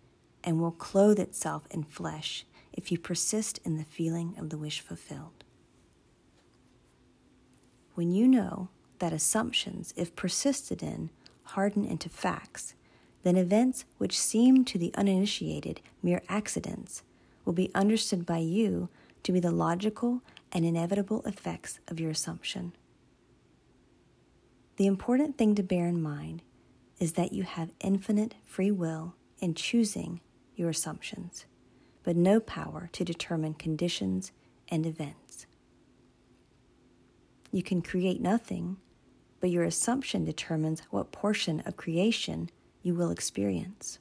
and 0.44 0.60
will 0.60 0.70
clothe 0.70 1.18
itself 1.18 1.66
in 1.72 1.82
flesh 1.82 2.46
if 2.72 2.92
you 2.92 2.96
persist 2.96 3.58
in 3.64 3.76
the 3.76 3.82
feeling 3.82 4.36
of 4.38 4.50
the 4.50 4.56
wish 4.56 4.80
fulfilled. 4.80 5.42
When 7.96 8.12
you 8.12 8.28
know 8.28 8.68
that 9.00 9.12
assumptions, 9.12 9.92
if 9.96 10.14
persisted 10.14 10.80
in, 10.80 11.10
harden 11.42 11.84
into 11.84 12.08
facts, 12.08 12.76
then 13.24 13.34
events 13.34 13.84
which 13.96 14.16
seem 14.16 14.64
to 14.66 14.78
the 14.78 14.94
uninitiated 14.94 15.80
mere 16.04 16.22
accidents 16.28 17.02
will 17.44 17.52
be 17.52 17.72
understood 17.74 18.24
by 18.24 18.38
you 18.38 18.90
to 19.22 19.32
be 19.32 19.40
the 19.40 19.50
logical 19.50 20.22
and 20.52 20.64
inevitable 20.64 21.22
effects 21.26 21.80
of 21.88 22.00
your 22.00 22.10
assumption. 22.10 22.72
The 24.76 24.86
important 24.86 25.36
thing 25.36 25.54
to 25.56 25.62
bear 25.62 25.86
in 25.86 26.00
mind 26.00 26.42
is 26.98 27.12
that 27.14 27.32
you 27.32 27.42
have 27.42 27.72
infinite 27.80 28.34
free 28.44 28.70
will 28.70 29.14
in 29.40 29.54
choosing 29.54 30.20
your 30.56 30.70
assumptions, 30.70 31.46
but 32.02 32.16
no 32.16 32.40
power 32.40 32.88
to 32.92 33.04
determine 33.04 33.54
conditions 33.54 34.32
and 34.68 34.86
events. 34.86 35.46
You 37.50 37.62
can 37.62 37.82
create 37.82 38.20
nothing, 38.20 38.76
but 39.40 39.50
your 39.50 39.64
assumption 39.64 40.24
determines 40.24 40.82
what 40.90 41.12
portion 41.12 41.60
of 41.60 41.76
creation 41.76 42.50
you 42.82 42.94
will 42.94 43.10
experience. 43.10 43.98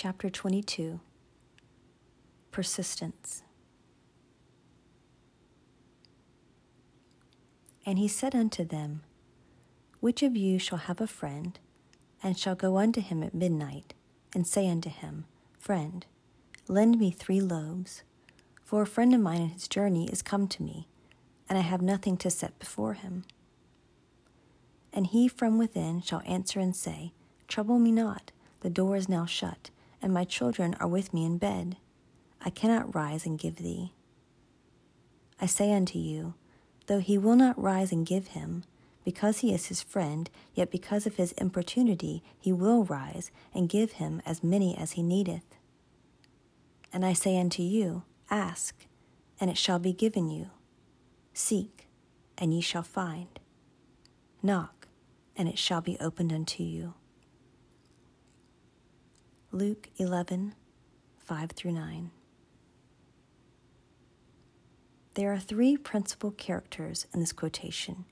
Chapter 0.00 0.30
22 0.30 1.00
persistence. 2.52 3.42
And 7.84 7.98
he 7.98 8.06
said 8.06 8.32
unto 8.32 8.64
them, 8.64 9.02
Which 9.98 10.22
of 10.22 10.36
you 10.36 10.60
shall 10.60 10.78
have 10.78 11.00
a 11.00 11.08
friend, 11.08 11.58
and 12.22 12.38
shall 12.38 12.54
go 12.54 12.78
unto 12.78 13.00
him 13.00 13.24
at 13.24 13.34
midnight, 13.34 13.94
and 14.32 14.46
say 14.46 14.70
unto 14.70 14.88
him, 14.88 15.24
Friend, 15.58 16.06
lend 16.68 17.00
me 17.00 17.10
three 17.10 17.40
loaves, 17.40 18.04
for 18.62 18.82
a 18.82 18.86
friend 18.86 19.12
of 19.12 19.20
mine 19.20 19.40
in 19.40 19.48
his 19.48 19.66
journey 19.66 20.08
is 20.12 20.22
come 20.22 20.46
to 20.46 20.62
me, 20.62 20.86
and 21.48 21.58
I 21.58 21.62
have 21.62 21.82
nothing 21.82 22.16
to 22.18 22.30
set 22.30 22.56
before 22.60 22.92
him? 22.92 23.24
And 24.92 25.08
he 25.08 25.26
from 25.26 25.58
within 25.58 26.02
shall 26.02 26.22
answer 26.24 26.60
and 26.60 26.76
say, 26.76 27.14
Trouble 27.48 27.80
me 27.80 27.90
not, 27.90 28.30
the 28.60 28.70
door 28.70 28.94
is 28.94 29.08
now 29.08 29.26
shut, 29.26 29.70
and 30.00 30.12
my 30.12 30.24
children 30.24 30.74
are 30.80 30.88
with 30.88 31.12
me 31.12 31.24
in 31.24 31.38
bed. 31.38 31.76
I 32.40 32.50
cannot 32.50 32.94
rise 32.94 33.26
and 33.26 33.38
give 33.38 33.56
thee. 33.56 33.92
I 35.40 35.46
say 35.46 35.72
unto 35.72 35.98
you, 35.98 36.34
though 36.86 37.00
he 37.00 37.18
will 37.18 37.36
not 37.36 37.60
rise 37.60 37.92
and 37.92 38.06
give 38.06 38.28
him, 38.28 38.64
because 39.04 39.38
he 39.38 39.54
is 39.54 39.66
his 39.66 39.82
friend, 39.82 40.28
yet 40.54 40.70
because 40.70 41.06
of 41.06 41.16
his 41.16 41.32
importunity 41.32 42.22
he 42.38 42.52
will 42.52 42.84
rise 42.84 43.30
and 43.54 43.68
give 43.68 43.92
him 43.92 44.20
as 44.26 44.44
many 44.44 44.76
as 44.76 44.92
he 44.92 45.02
needeth. 45.02 45.44
And 46.92 47.04
I 47.04 47.12
say 47.12 47.38
unto 47.38 47.62
you, 47.62 48.02
Ask, 48.30 48.86
and 49.40 49.50
it 49.50 49.56
shall 49.56 49.78
be 49.78 49.92
given 49.92 50.30
you. 50.30 50.50
Seek, 51.32 51.88
and 52.36 52.52
ye 52.52 52.60
shall 52.60 52.82
find. 52.82 53.38
Knock, 54.42 54.88
and 55.36 55.48
it 55.48 55.58
shall 55.58 55.80
be 55.80 55.96
opened 56.00 56.32
unto 56.32 56.62
you. 56.62 56.94
Luke 59.50 59.88
11, 59.96 60.54
5 61.24 61.50
through 61.52 61.72
9. 61.72 62.10
There 65.14 65.32
are 65.32 65.38
three 65.38 65.78
principal 65.78 66.30
characters 66.32 67.06
in 67.14 67.20
this 67.20 67.32
quotation 67.32 68.04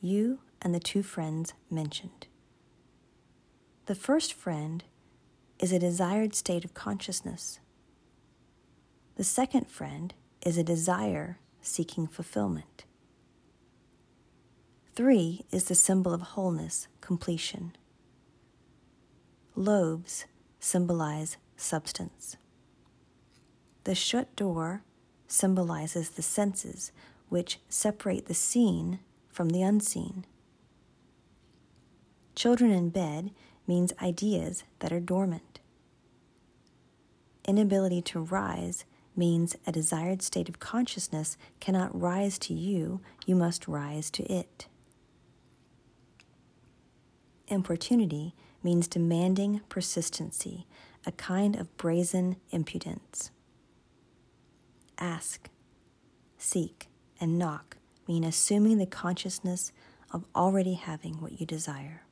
you 0.00 0.40
and 0.60 0.74
the 0.74 0.80
two 0.80 1.04
friends 1.04 1.54
mentioned. 1.70 2.26
The 3.86 3.94
first 3.94 4.32
friend 4.32 4.82
is 5.60 5.70
a 5.70 5.78
desired 5.78 6.34
state 6.34 6.64
of 6.64 6.74
consciousness. 6.74 7.60
The 9.14 9.24
second 9.24 9.68
friend 9.68 10.12
is 10.44 10.58
a 10.58 10.64
desire 10.64 11.38
seeking 11.62 12.08
fulfillment. 12.08 12.84
Three 14.96 15.44
is 15.52 15.64
the 15.64 15.76
symbol 15.76 16.12
of 16.12 16.22
wholeness, 16.22 16.88
completion. 17.00 17.76
Lobes 19.54 20.24
symbolize 20.60 21.38
substance. 21.56 22.36
The 23.84 23.94
shut 23.94 24.36
door 24.36 24.82
symbolizes 25.26 26.10
the 26.10 26.22
senses 26.22 26.92
which 27.28 27.58
separate 27.68 28.26
the 28.26 28.34
seen 28.34 29.00
from 29.28 29.50
the 29.50 29.62
unseen. 29.62 30.26
Children 32.34 32.70
in 32.70 32.90
bed 32.90 33.30
means 33.66 33.92
ideas 34.02 34.64
that 34.80 34.92
are 34.92 35.00
dormant. 35.00 35.60
Inability 37.46 38.02
to 38.02 38.20
rise 38.20 38.84
means 39.16 39.56
a 39.66 39.72
desired 39.72 40.22
state 40.22 40.48
of 40.48 40.58
consciousness 40.58 41.36
cannot 41.58 41.98
rise 41.98 42.38
to 42.38 42.54
you, 42.54 43.00
you 43.26 43.34
must 43.34 43.68
rise 43.68 44.10
to 44.10 44.22
it. 44.32 44.66
Importunity 47.48 48.34
means 48.62 48.88
demanding 48.88 49.60
persistency, 49.68 50.66
a 51.06 51.12
kind 51.12 51.56
of 51.56 51.76
brazen 51.76 52.36
impudence 52.50 53.30
ask, 55.00 55.48
seek, 56.36 56.88
and 57.20 57.38
knock 57.38 57.78
mean 58.06 58.22
assuming 58.22 58.78
the 58.78 58.86
consciousness 58.86 59.72
of 60.12 60.24
already 60.34 60.74
having 60.74 61.20
what 61.20 61.40
you 61.40 61.46
desire. 61.46 62.02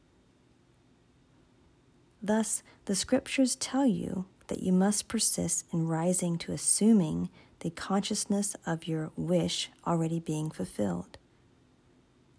Thus, 2.22 2.62
the 2.86 2.94
scriptures 2.94 3.54
tell 3.56 3.86
you 3.86 4.26
that 4.48 4.62
you 4.62 4.72
must 4.72 5.08
persist 5.08 5.66
in 5.72 5.86
rising 5.86 6.38
to 6.38 6.52
assuming 6.52 7.28
the 7.60 7.70
consciousness 7.70 8.56
of 8.66 8.86
your 8.86 9.10
wish 9.16 9.70
already 9.86 10.18
being 10.18 10.50
fulfilled. 10.50 11.18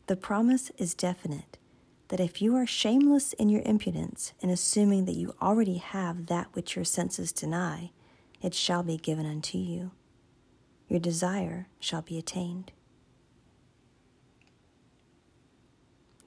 The 0.07 0.15
promise 0.15 0.71
is 0.77 0.93
definite 0.93 1.57
that 2.09 2.19
if 2.19 2.41
you 2.41 2.55
are 2.55 2.67
shameless 2.67 3.33
in 3.33 3.49
your 3.49 3.61
impudence 3.63 4.33
in 4.39 4.49
assuming 4.49 5.05
that 5.05 5.15
you 5.15 5.33
already 5.41 5.77
have 5.77 6.27
that 6.27 6.47
which 6.53 6.75
your 6.75 6.85
senses 6.85 7.31
deny, 7.31 7.91
it 8.41 8.53
shall 8.53 8.83
be 8.83 8.97
given 8.97 9.25
unto 9.25 9.57
you 9.57 9.91
your 10.89 10.99
desire 10.99 11.67
shall 11.79 12.01
be 12.01 12.17
attained. 12.17 12.71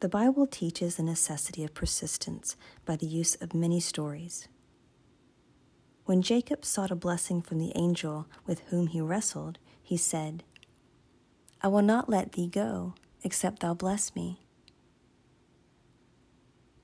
The 0.01 0.09
Bible 0.09 0.47
teaches 0.47 0.97
the 0.97 1.03
necessity 1.03 1.65
of 1.65 1.75
persistence 1.75 2.57
by 2.85 2.97
the 2.97 3.07
use 3.07 3.35
of 3.37 3.55
many 3.55 3.81
stories. 3.81 4.49
When 6.05 6.23
Jacob 6.23 6.65
sought 6.65 6.91
a 6.91 6.97
blessing 6.97 7.43
from 7.43 7.59
the 7.59 7.73
angel 7.77 8.27
with 8.47 8.61
whom 8.69 8.89
he 8.89 9.01
wrestled, 9.01 9.59
he 9.83 9.97
said, 9.97 10.43
I 11.61 11.69
will 11.69 11.83
not 11.83 12.09
let 12.09 12.33
thee 12.33 12.49
go, 12.49 12.95
except 13.23 13.61
thou 13.61 13.75
bless 13.75 14.15
me. 14.17 14.42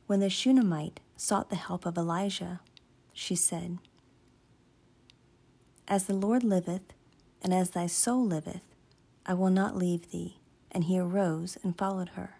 When 0.09 0.21
the 0.21 0.31
Shunammite 0.31 1.01
sought 1.19 1.51
the 1.51 1.57
help 1.57 1.85
of 1.85 1.99
Elijah, 1.99 2.61
she 3.13 3.35
said, 3.35 3.77
As 5.87 6.07
the 6.07 6.15
Lord 6.15 6.43
liveth, 6.43 6.95
and 7.43 7.53
as 7.53 7.71
thy 7.71 7.89
soul 7.89 8.25
liveth, 8.25 8.63
I 9.27 9.35
will 9.35 9.51
not 9.51 9.77
leave 9.77 10.11
thee. 10.11 10.39
And 10.73 10.85
he 10.85 10.99
arose 10.99 11.59
and 11.63 11.77
followed 11.77 12.11
her. 12.11 12.39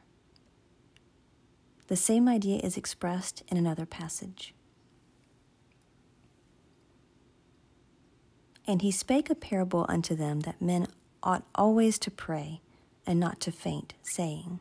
The 1.89 1.97
same 1.97 2.27
idea 2.27 2.59
is 2.61 2.79
expressed 2.79 3.43
in 3.49 3.59
another 3.59 3.85
passage. 3.85 4.55
And 8.67 8.81
he 8.81 8.91
spake 8.91 9.29
a 9.29 9.35
parable 9.35 9.85
unto 9.91 10.15
them 10.15 10.41
that 10.41 10.63
men 10.63 10.87
ought 11.23 11.45
always 11.55 11.99
to 11.99 12.11
pray 12.11 12.63
and 13.07 13.21
not 13.21 13.41
to 13.41 13.53
faint, 13.53 13.93
saying, 14.03 14.61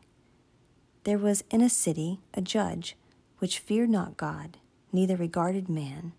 There 1.08 1.16
was 1.16 1.42
in 1.48 1.62
a 1.62 1.70
city 1.70 2.20
a 2.34 2.42
judge 2.42 2.94
which 3.38 3.60
feared 3.60 3.88
not 3.88 4.18
God, 4.18 4.58
neither 4.92 5.16
regarded 5.16 5.66
man. 5.66 6.12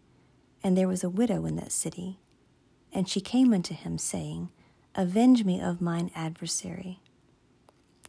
And 0.64 0.76
there 0.76 0.88
was 0.88 1.04
a 1.04 1.12
widow 1.12 1.46
in 1.46 1.58
that 1.58 1.72
city. 1.72 2.18
And 2.92 3.08
she 3.08 3.22
came 3.22 3.54
unto 3.54 3.76
him, 3.76 4.00
saying, 4.00 4.50
Avenge 4.96 5.46
me 5.46 5.62
of 5.62 5.80
mine 5.80 6.10
adversary. 6.16 7.02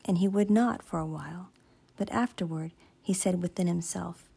And 0.07 0.17
he 0.17 0.27
would 0.27 0.51
not 0.51 0.83
for 0.83 0.99
a 0.99 1.05
while, 1.05 1.51
but 1.99 2.11
afterward 2.13 2.73
he 3.03 3.13
said 3.13 3.43
within 3.43 3.67
himself, 3.67 4.31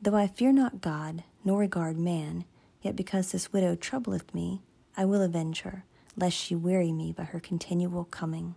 Though 0.00 0.14
I 0.14 0.28
fear 0.28 0.52
not 0.52 0.80
God, 0.80 1.24
nor 1.44 1.58
regard 1.58 1.98
man, 1.98 2.44
yet 2.80 2.94
because 2.94 3.32
this 3.32 3.52
widow 3.52 3.74
troubleth 3.74 4.32
me, 4.32 4.62
I 4.96 5.04
will 5.04 5.20
avenge 5.20 5.62
her, 5.62 5.84
lest 6.16 6.36
she 6.36 6.54
weary 6.54 6.92
me 6.92 7.10
by 7.10 7.24
her 7.24 7.40
continual 7.40 8.04
coming. 8.04 8.54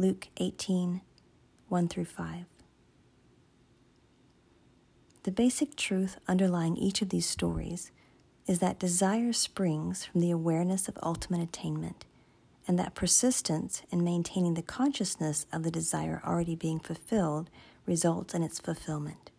Luke 0.00 0.28
18 0.36 1.00
1 1.68 1.88
through 1.88 2.04
5. 2.04 2.44
The 5.24 5.32
basic 5.32 5.74
truth 5.74 6.18
underlying 6.28 6.76
each 6.76 7.02
of 7.02 7.08
these 7.08 7.26
stories 7.26 7.90
is 8.46 8.60
that 8.60 8.78
desire 8.78 9.32
springs 9.32 10.04
from 10.04 10.20
the 10.20 10.30
awareness 10.30 10.86
of 10.86 10.96
ultimate 11.02 11.40
attainment 11.40 12.04
and 12.68 12.78
that 12.78 12.94
persistence 12.94 13.82
in 13.90 14.04
maintaining 14.04 14.54
the 14.54 14.62
consciousness 14.62 15.46
of 15.52 15.64
the 15.64 15.70
desire 15.72 16.22
already 16.24 16.54
being 16.54 16.78
fulfilled 16.78 17.50
results 17.84 18.34
in 18.34 18.44
its 18.44 18.60
fulfillment. 18.60 19.32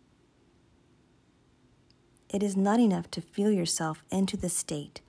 It 2.28 2.42
is 2.42 2.54
not 2.54 2.80
enough 2.80 3.10
to 3.12 3.22
feel 3.22 3.50
yourself 3.50 4.04
into 4.10 4.36
the 4.36 4.50
state 4.50 5.00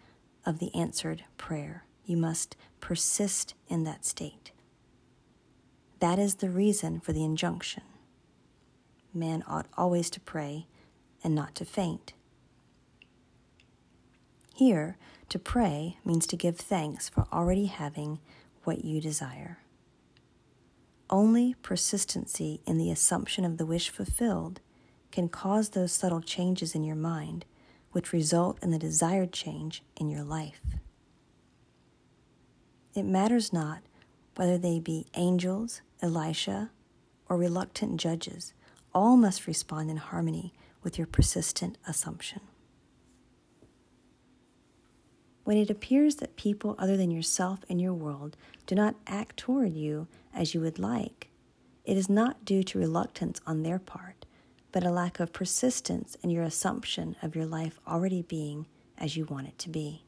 of 0.45 0.59
the 0.59 0.73
answered 0.73 1.25
prayer. 1.37 1.83
You 2.05 2.15
must 2.15 2.55
persist 2.79 3.53
in 3.67 3.83
that 3.83 4.05
state. 4.05 4.50
That 6.01 6.17
is 6.17 6.35
the 6.35 6.49
reason 6.49 6.99
for 6.99 7.13
the 7.13 7.23
injunction. 7.23 7.83
Man 9.13 9.43
ought 9.47 9.67
always 9.77 10.09
to 10.09 10.19
pray 10.19 10.65
and 11.23 11.35
not 11.35 11.53
to 11.55 11.65
faint. 11.65 12.13
Here, 14.55 14.97
to 15.29 15.37
pray 15.37 15.97
means 16.03 16.25
to 16.27 16.35
give 16.35 16.57
thanks 16.57 17.07
for 17.07 17.27
already 17.31 17.67
having 17.67 18.19
what 18.63 18.83
you 18.83 18.99
desire. 18.99 19.59
Only 21.07 21.55
persistency 21.61 22.61
in 22.65 22.79
the 22.79 22.89
assumption 22.89 23.45
of 23.45 23.57
the 23.57 23.65
wish 23.65 23.91
fulfilled 23.91 24.59
can 25.11 25.29
cause 25.29 25.69
those 25.69 25.91
subtle 25.91 26.21
changes 26.21 26.73
in 26.73 26.83
your 26.83 26.95
mind, 26.95 27.45
which 27.91 28.11
result 28.11 28.57
in 28.63 28.71
the 28.71 28.79
desired 28.79 29.31
change 29.31 29.83
in 29.97 30.09
your 30.09 30.23
life. 30.23 30.61
It 32.95 33.03
matters 33.03 33.53
not 33.53 33.83
whether 34.35 34.57
they 34.57 34.79
be 34.79 35.05
angels, 35.13 35.81
Elisha, 36.01 36.71
or 37.29 37.37
reluctant 37.37 37.97
judges, 37.97 38.53
all 38.93 39.15
must 39.15 39.47
respond 39.47 39.89
in 39.89 39.97
harmony 39.97 40.53
with 40.83 40.97
your 40.97 41.07
persistent 41.07 41.77
assumption. 41.87 42.41
When 45.43 45.57
it 45.57 45.69
appears 45.69 46.15
that 46.17 46.35
people 46.35 46.75
other 46.77 46.97
than 46.97 47.11
yourself 47.11 47.59
and 47.69 47.81
your 47.81 47.93
world 47.93 48.37
do 48.67 48.75
not 48.75 48.95
act 49.07 49.37
toward 49.37 49.73
you 49.73 50.07
as 50.33 50.53
you 50.53 50.61
would 50.61 50.79
like, 50.79 51.29
it 51.83 51.97
is 51.97 52.09
not 52.09 52.45
due 52.45 52.63
to 52.63 52.79
reluctance 52.79 53.41
on 53.47 53.63
their 53.63 53.79
part, 53.79 54.25
but 54.71 54.83
a 54.83 54.91
lack 54.91 55.19
of 55.19 55.33
persistence 55.33 56.15
in 56.23 56.29
your 56.29 56.43
assumption 56.43 57.15
of 57.21 57.35
your 57.35 57.45
life 57.45 57.79
already 57.87 58.21
being 58.21 58.67
as 58.97 59.17
you 59.17 59.25
want 59.25 59.47
it 59.47 59.57
to 59.59 59.69
be. 59.69 60.03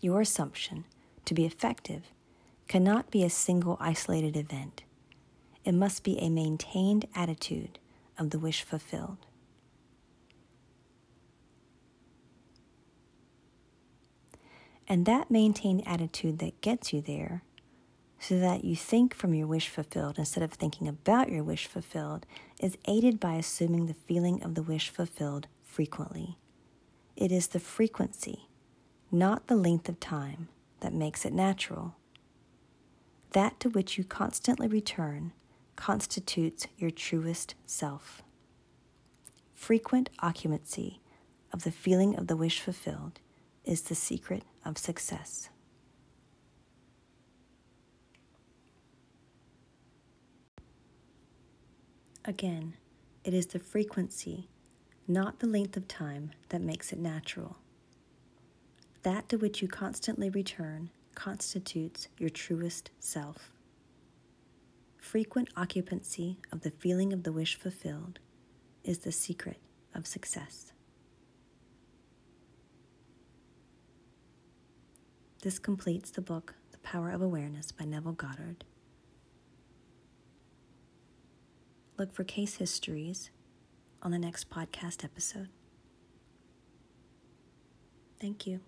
Your 0.00 0.20
assumption, 0.20 0.84
to 1.26 1.34
be 1.34 1.44
effective, 1.44 2.04
cannot 2.68 3.10
be 3.10 3.22
a 3.22 3.30
single 3.30 3.76
isolated 3.80 4.36
event. 4.36 4.82
It 5.64 5.72
must 5.72 6.02
be 6.02 6.18
a 6.18 6.30
maintained 6.30 7.06
attitude 7.14 7.78
of 8.18 8.30
the 8.30 8.38
wish 8.38 8.62
fulfilled. 8.62 9.18
And 14.88 15.04
that 15.06 15.30
maintained 15.30 15.86
attitude 15.86 16.38
that 16.38 16.60
gets 16.60 16.92
you 16.92 17.00
there, 17.00 17.42
so 18.20 18.38
that 18.38 18.64
you 18.64 18.76
think 18.76 19.14
from 19.14 19.34
your 19.34 19.46
wish 19.46 19.68
fulfilled 19.68 20.18
instead 20.18 20.42
of 20.42 20.52
thinking 20.52 20.88
about 20.88 21.28
your 21.28 21.42
wish 21.42 21.66
fulfilled, 21.66 22.24
is 22.60 22.78
aided 22.86 23.18
by 23.18 23.34
assuming 23.34 23.86
the 23.86 23.94
feeling 23.94 24.42
of 24.42 24.54
the 24.54 24.62
wish 24.62 24.88
fulfilled 24.88 25.48
frequently. 25.62 26.38
It 27.16 27.32
is 27.32 27.48
the 27.48 27.60
frequency, 27.60 28.48
not 29.10 29.48
the 29.48 29.56
length 29.56 29.88
of 29.88 29.98
time, 29.98 30.48
that 30.80 30.92
makes 30.92 31.24
it 31.24 31.32
natural. 31.32 31.96
That 33.32 33.58
to 33.60 33.68
which 33.68 33.98
you 33.98 34.04
constantly 34.04 34.68
return 34.68 35.32
constitutes 35.76 36.66
your 36.78 36.90
truest 36.90 37.54
self. 37.66 38.22
Frequent 39.54 40.10
occupancy 40.20 41.00
of 41.52 41.64
the 41.64 41.70
feeling 41.70 42.16
of 42.16 42.26
the 42.26 42.36
wish 42.36 42.60
fulfilled 42.60 43.20
is 43.64 43.82
the 43.82 43.94
secret 43.94 44.42
of 44.64 44.78
success. 44.78 45.48
Again, 52.24 52.74
it 53.22 53.32
is 53.34 53.46
the 53.46 53.58
frequency, 53.58 54.48
not 55.06 55.38
the 55.38 55.46
length 55.46 55.76
of 55.76 55.86
time, 55.86 56.32
that 56.48 56.60
makes 56.60 56.92
it 56.92 56.98
natural. 56.98 57.56
That 59.06 59.28
to 59.28 59.36
which 59.36 59.62
you 59.62 59.68
constantly 59.68 60.30
return 60.30 60.90
constitutes 61.14 62.08
your 62.18 62.28
truest 62.28 62.90
self. 62.98 63.52
Frequent 64.96 65.48
occupancy 65.56 66.40
of 66.50 66.62
the 66.62 66.72
feeling 66.72 67.12
of 67.12 67.22
the 67.22 67.30
wish 67.30 67.54
fulfilled 67.54 68.18
is 68.82 68.98
the 68.98 69.12
secret 69.12 69.58
of 69.94 70.08
success. 70.08 70.72
This 75.44 75.60
completes 75.60 76.10
the 76.10 76.20
book, 76.20 76.56
The 76.72 76.78
Power 76.78 77.10
of 77.10 77.22
Awareness 77.22 77.70
by 77.70 77.84
Neville 77.84 78.10
Goddard. 78.10 78.64
Look 81.96 82.12
for 82.12 82.24
case 82.24 82.56
histories 82.56 83.30
on 84.02 84.10
the 84.10 84.18
next 84.18 84.50
podcast 84.50 85.04
episode. 85.04 85.50
Thank 88.18 88.48
you. 88.48 88.62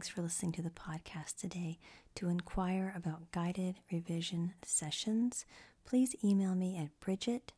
Thanks 0.00 0.08
for 0.08 0.22
listening 0.22 0.52
to 0.52 0.62
the 0.62 0.70
podcast 0.70 1.36
today. 1.36 1.78
To 2.14 2.30
inquire 2.30 2.94
about 2.96 3.32
guided 3.32 3.80
revision 3.92 4.54
sessions, 4.62 5.44
please 5.84 6.16
email 6.24 6.54
me 6.54 6.78
at 6.78 6.98
bridgett 7.00 7.52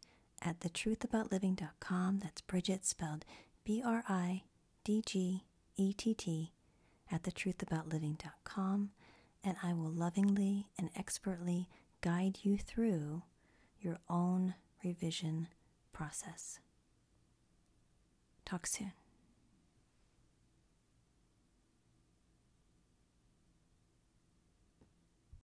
at 0.44 0.58
thetruthaboutliving.com. 0.58 2.18
That's 2.18 2.40
Bridgett 2.40 2.84
spelled 2.84 3.24
B 3.62 3.80
R 3.86 4.02
I 4.08 4.42
D 4.82 5.04
G 5.06 5.44
E 5.76 5.92
T 5.92 6.14
T 6.14 6.50
at 7.12 7.22
thetruthaboutliving.com, 7.22 8.90
and 9.44 9.56
I 9.62 9.72
will 9.72 9.92
lovingly 9.92 10.66
and 10.76 10.90
expertly 10.96 11.68
guide 12.00 12.38
you 12.42 12.58
through 12.58 13.22
your 13.80 14.00
own 14.10 14.54
revision 14.82 15.46
process. 15.92 16.58
Talk 18.44 18.66
soon. 18.66 18.90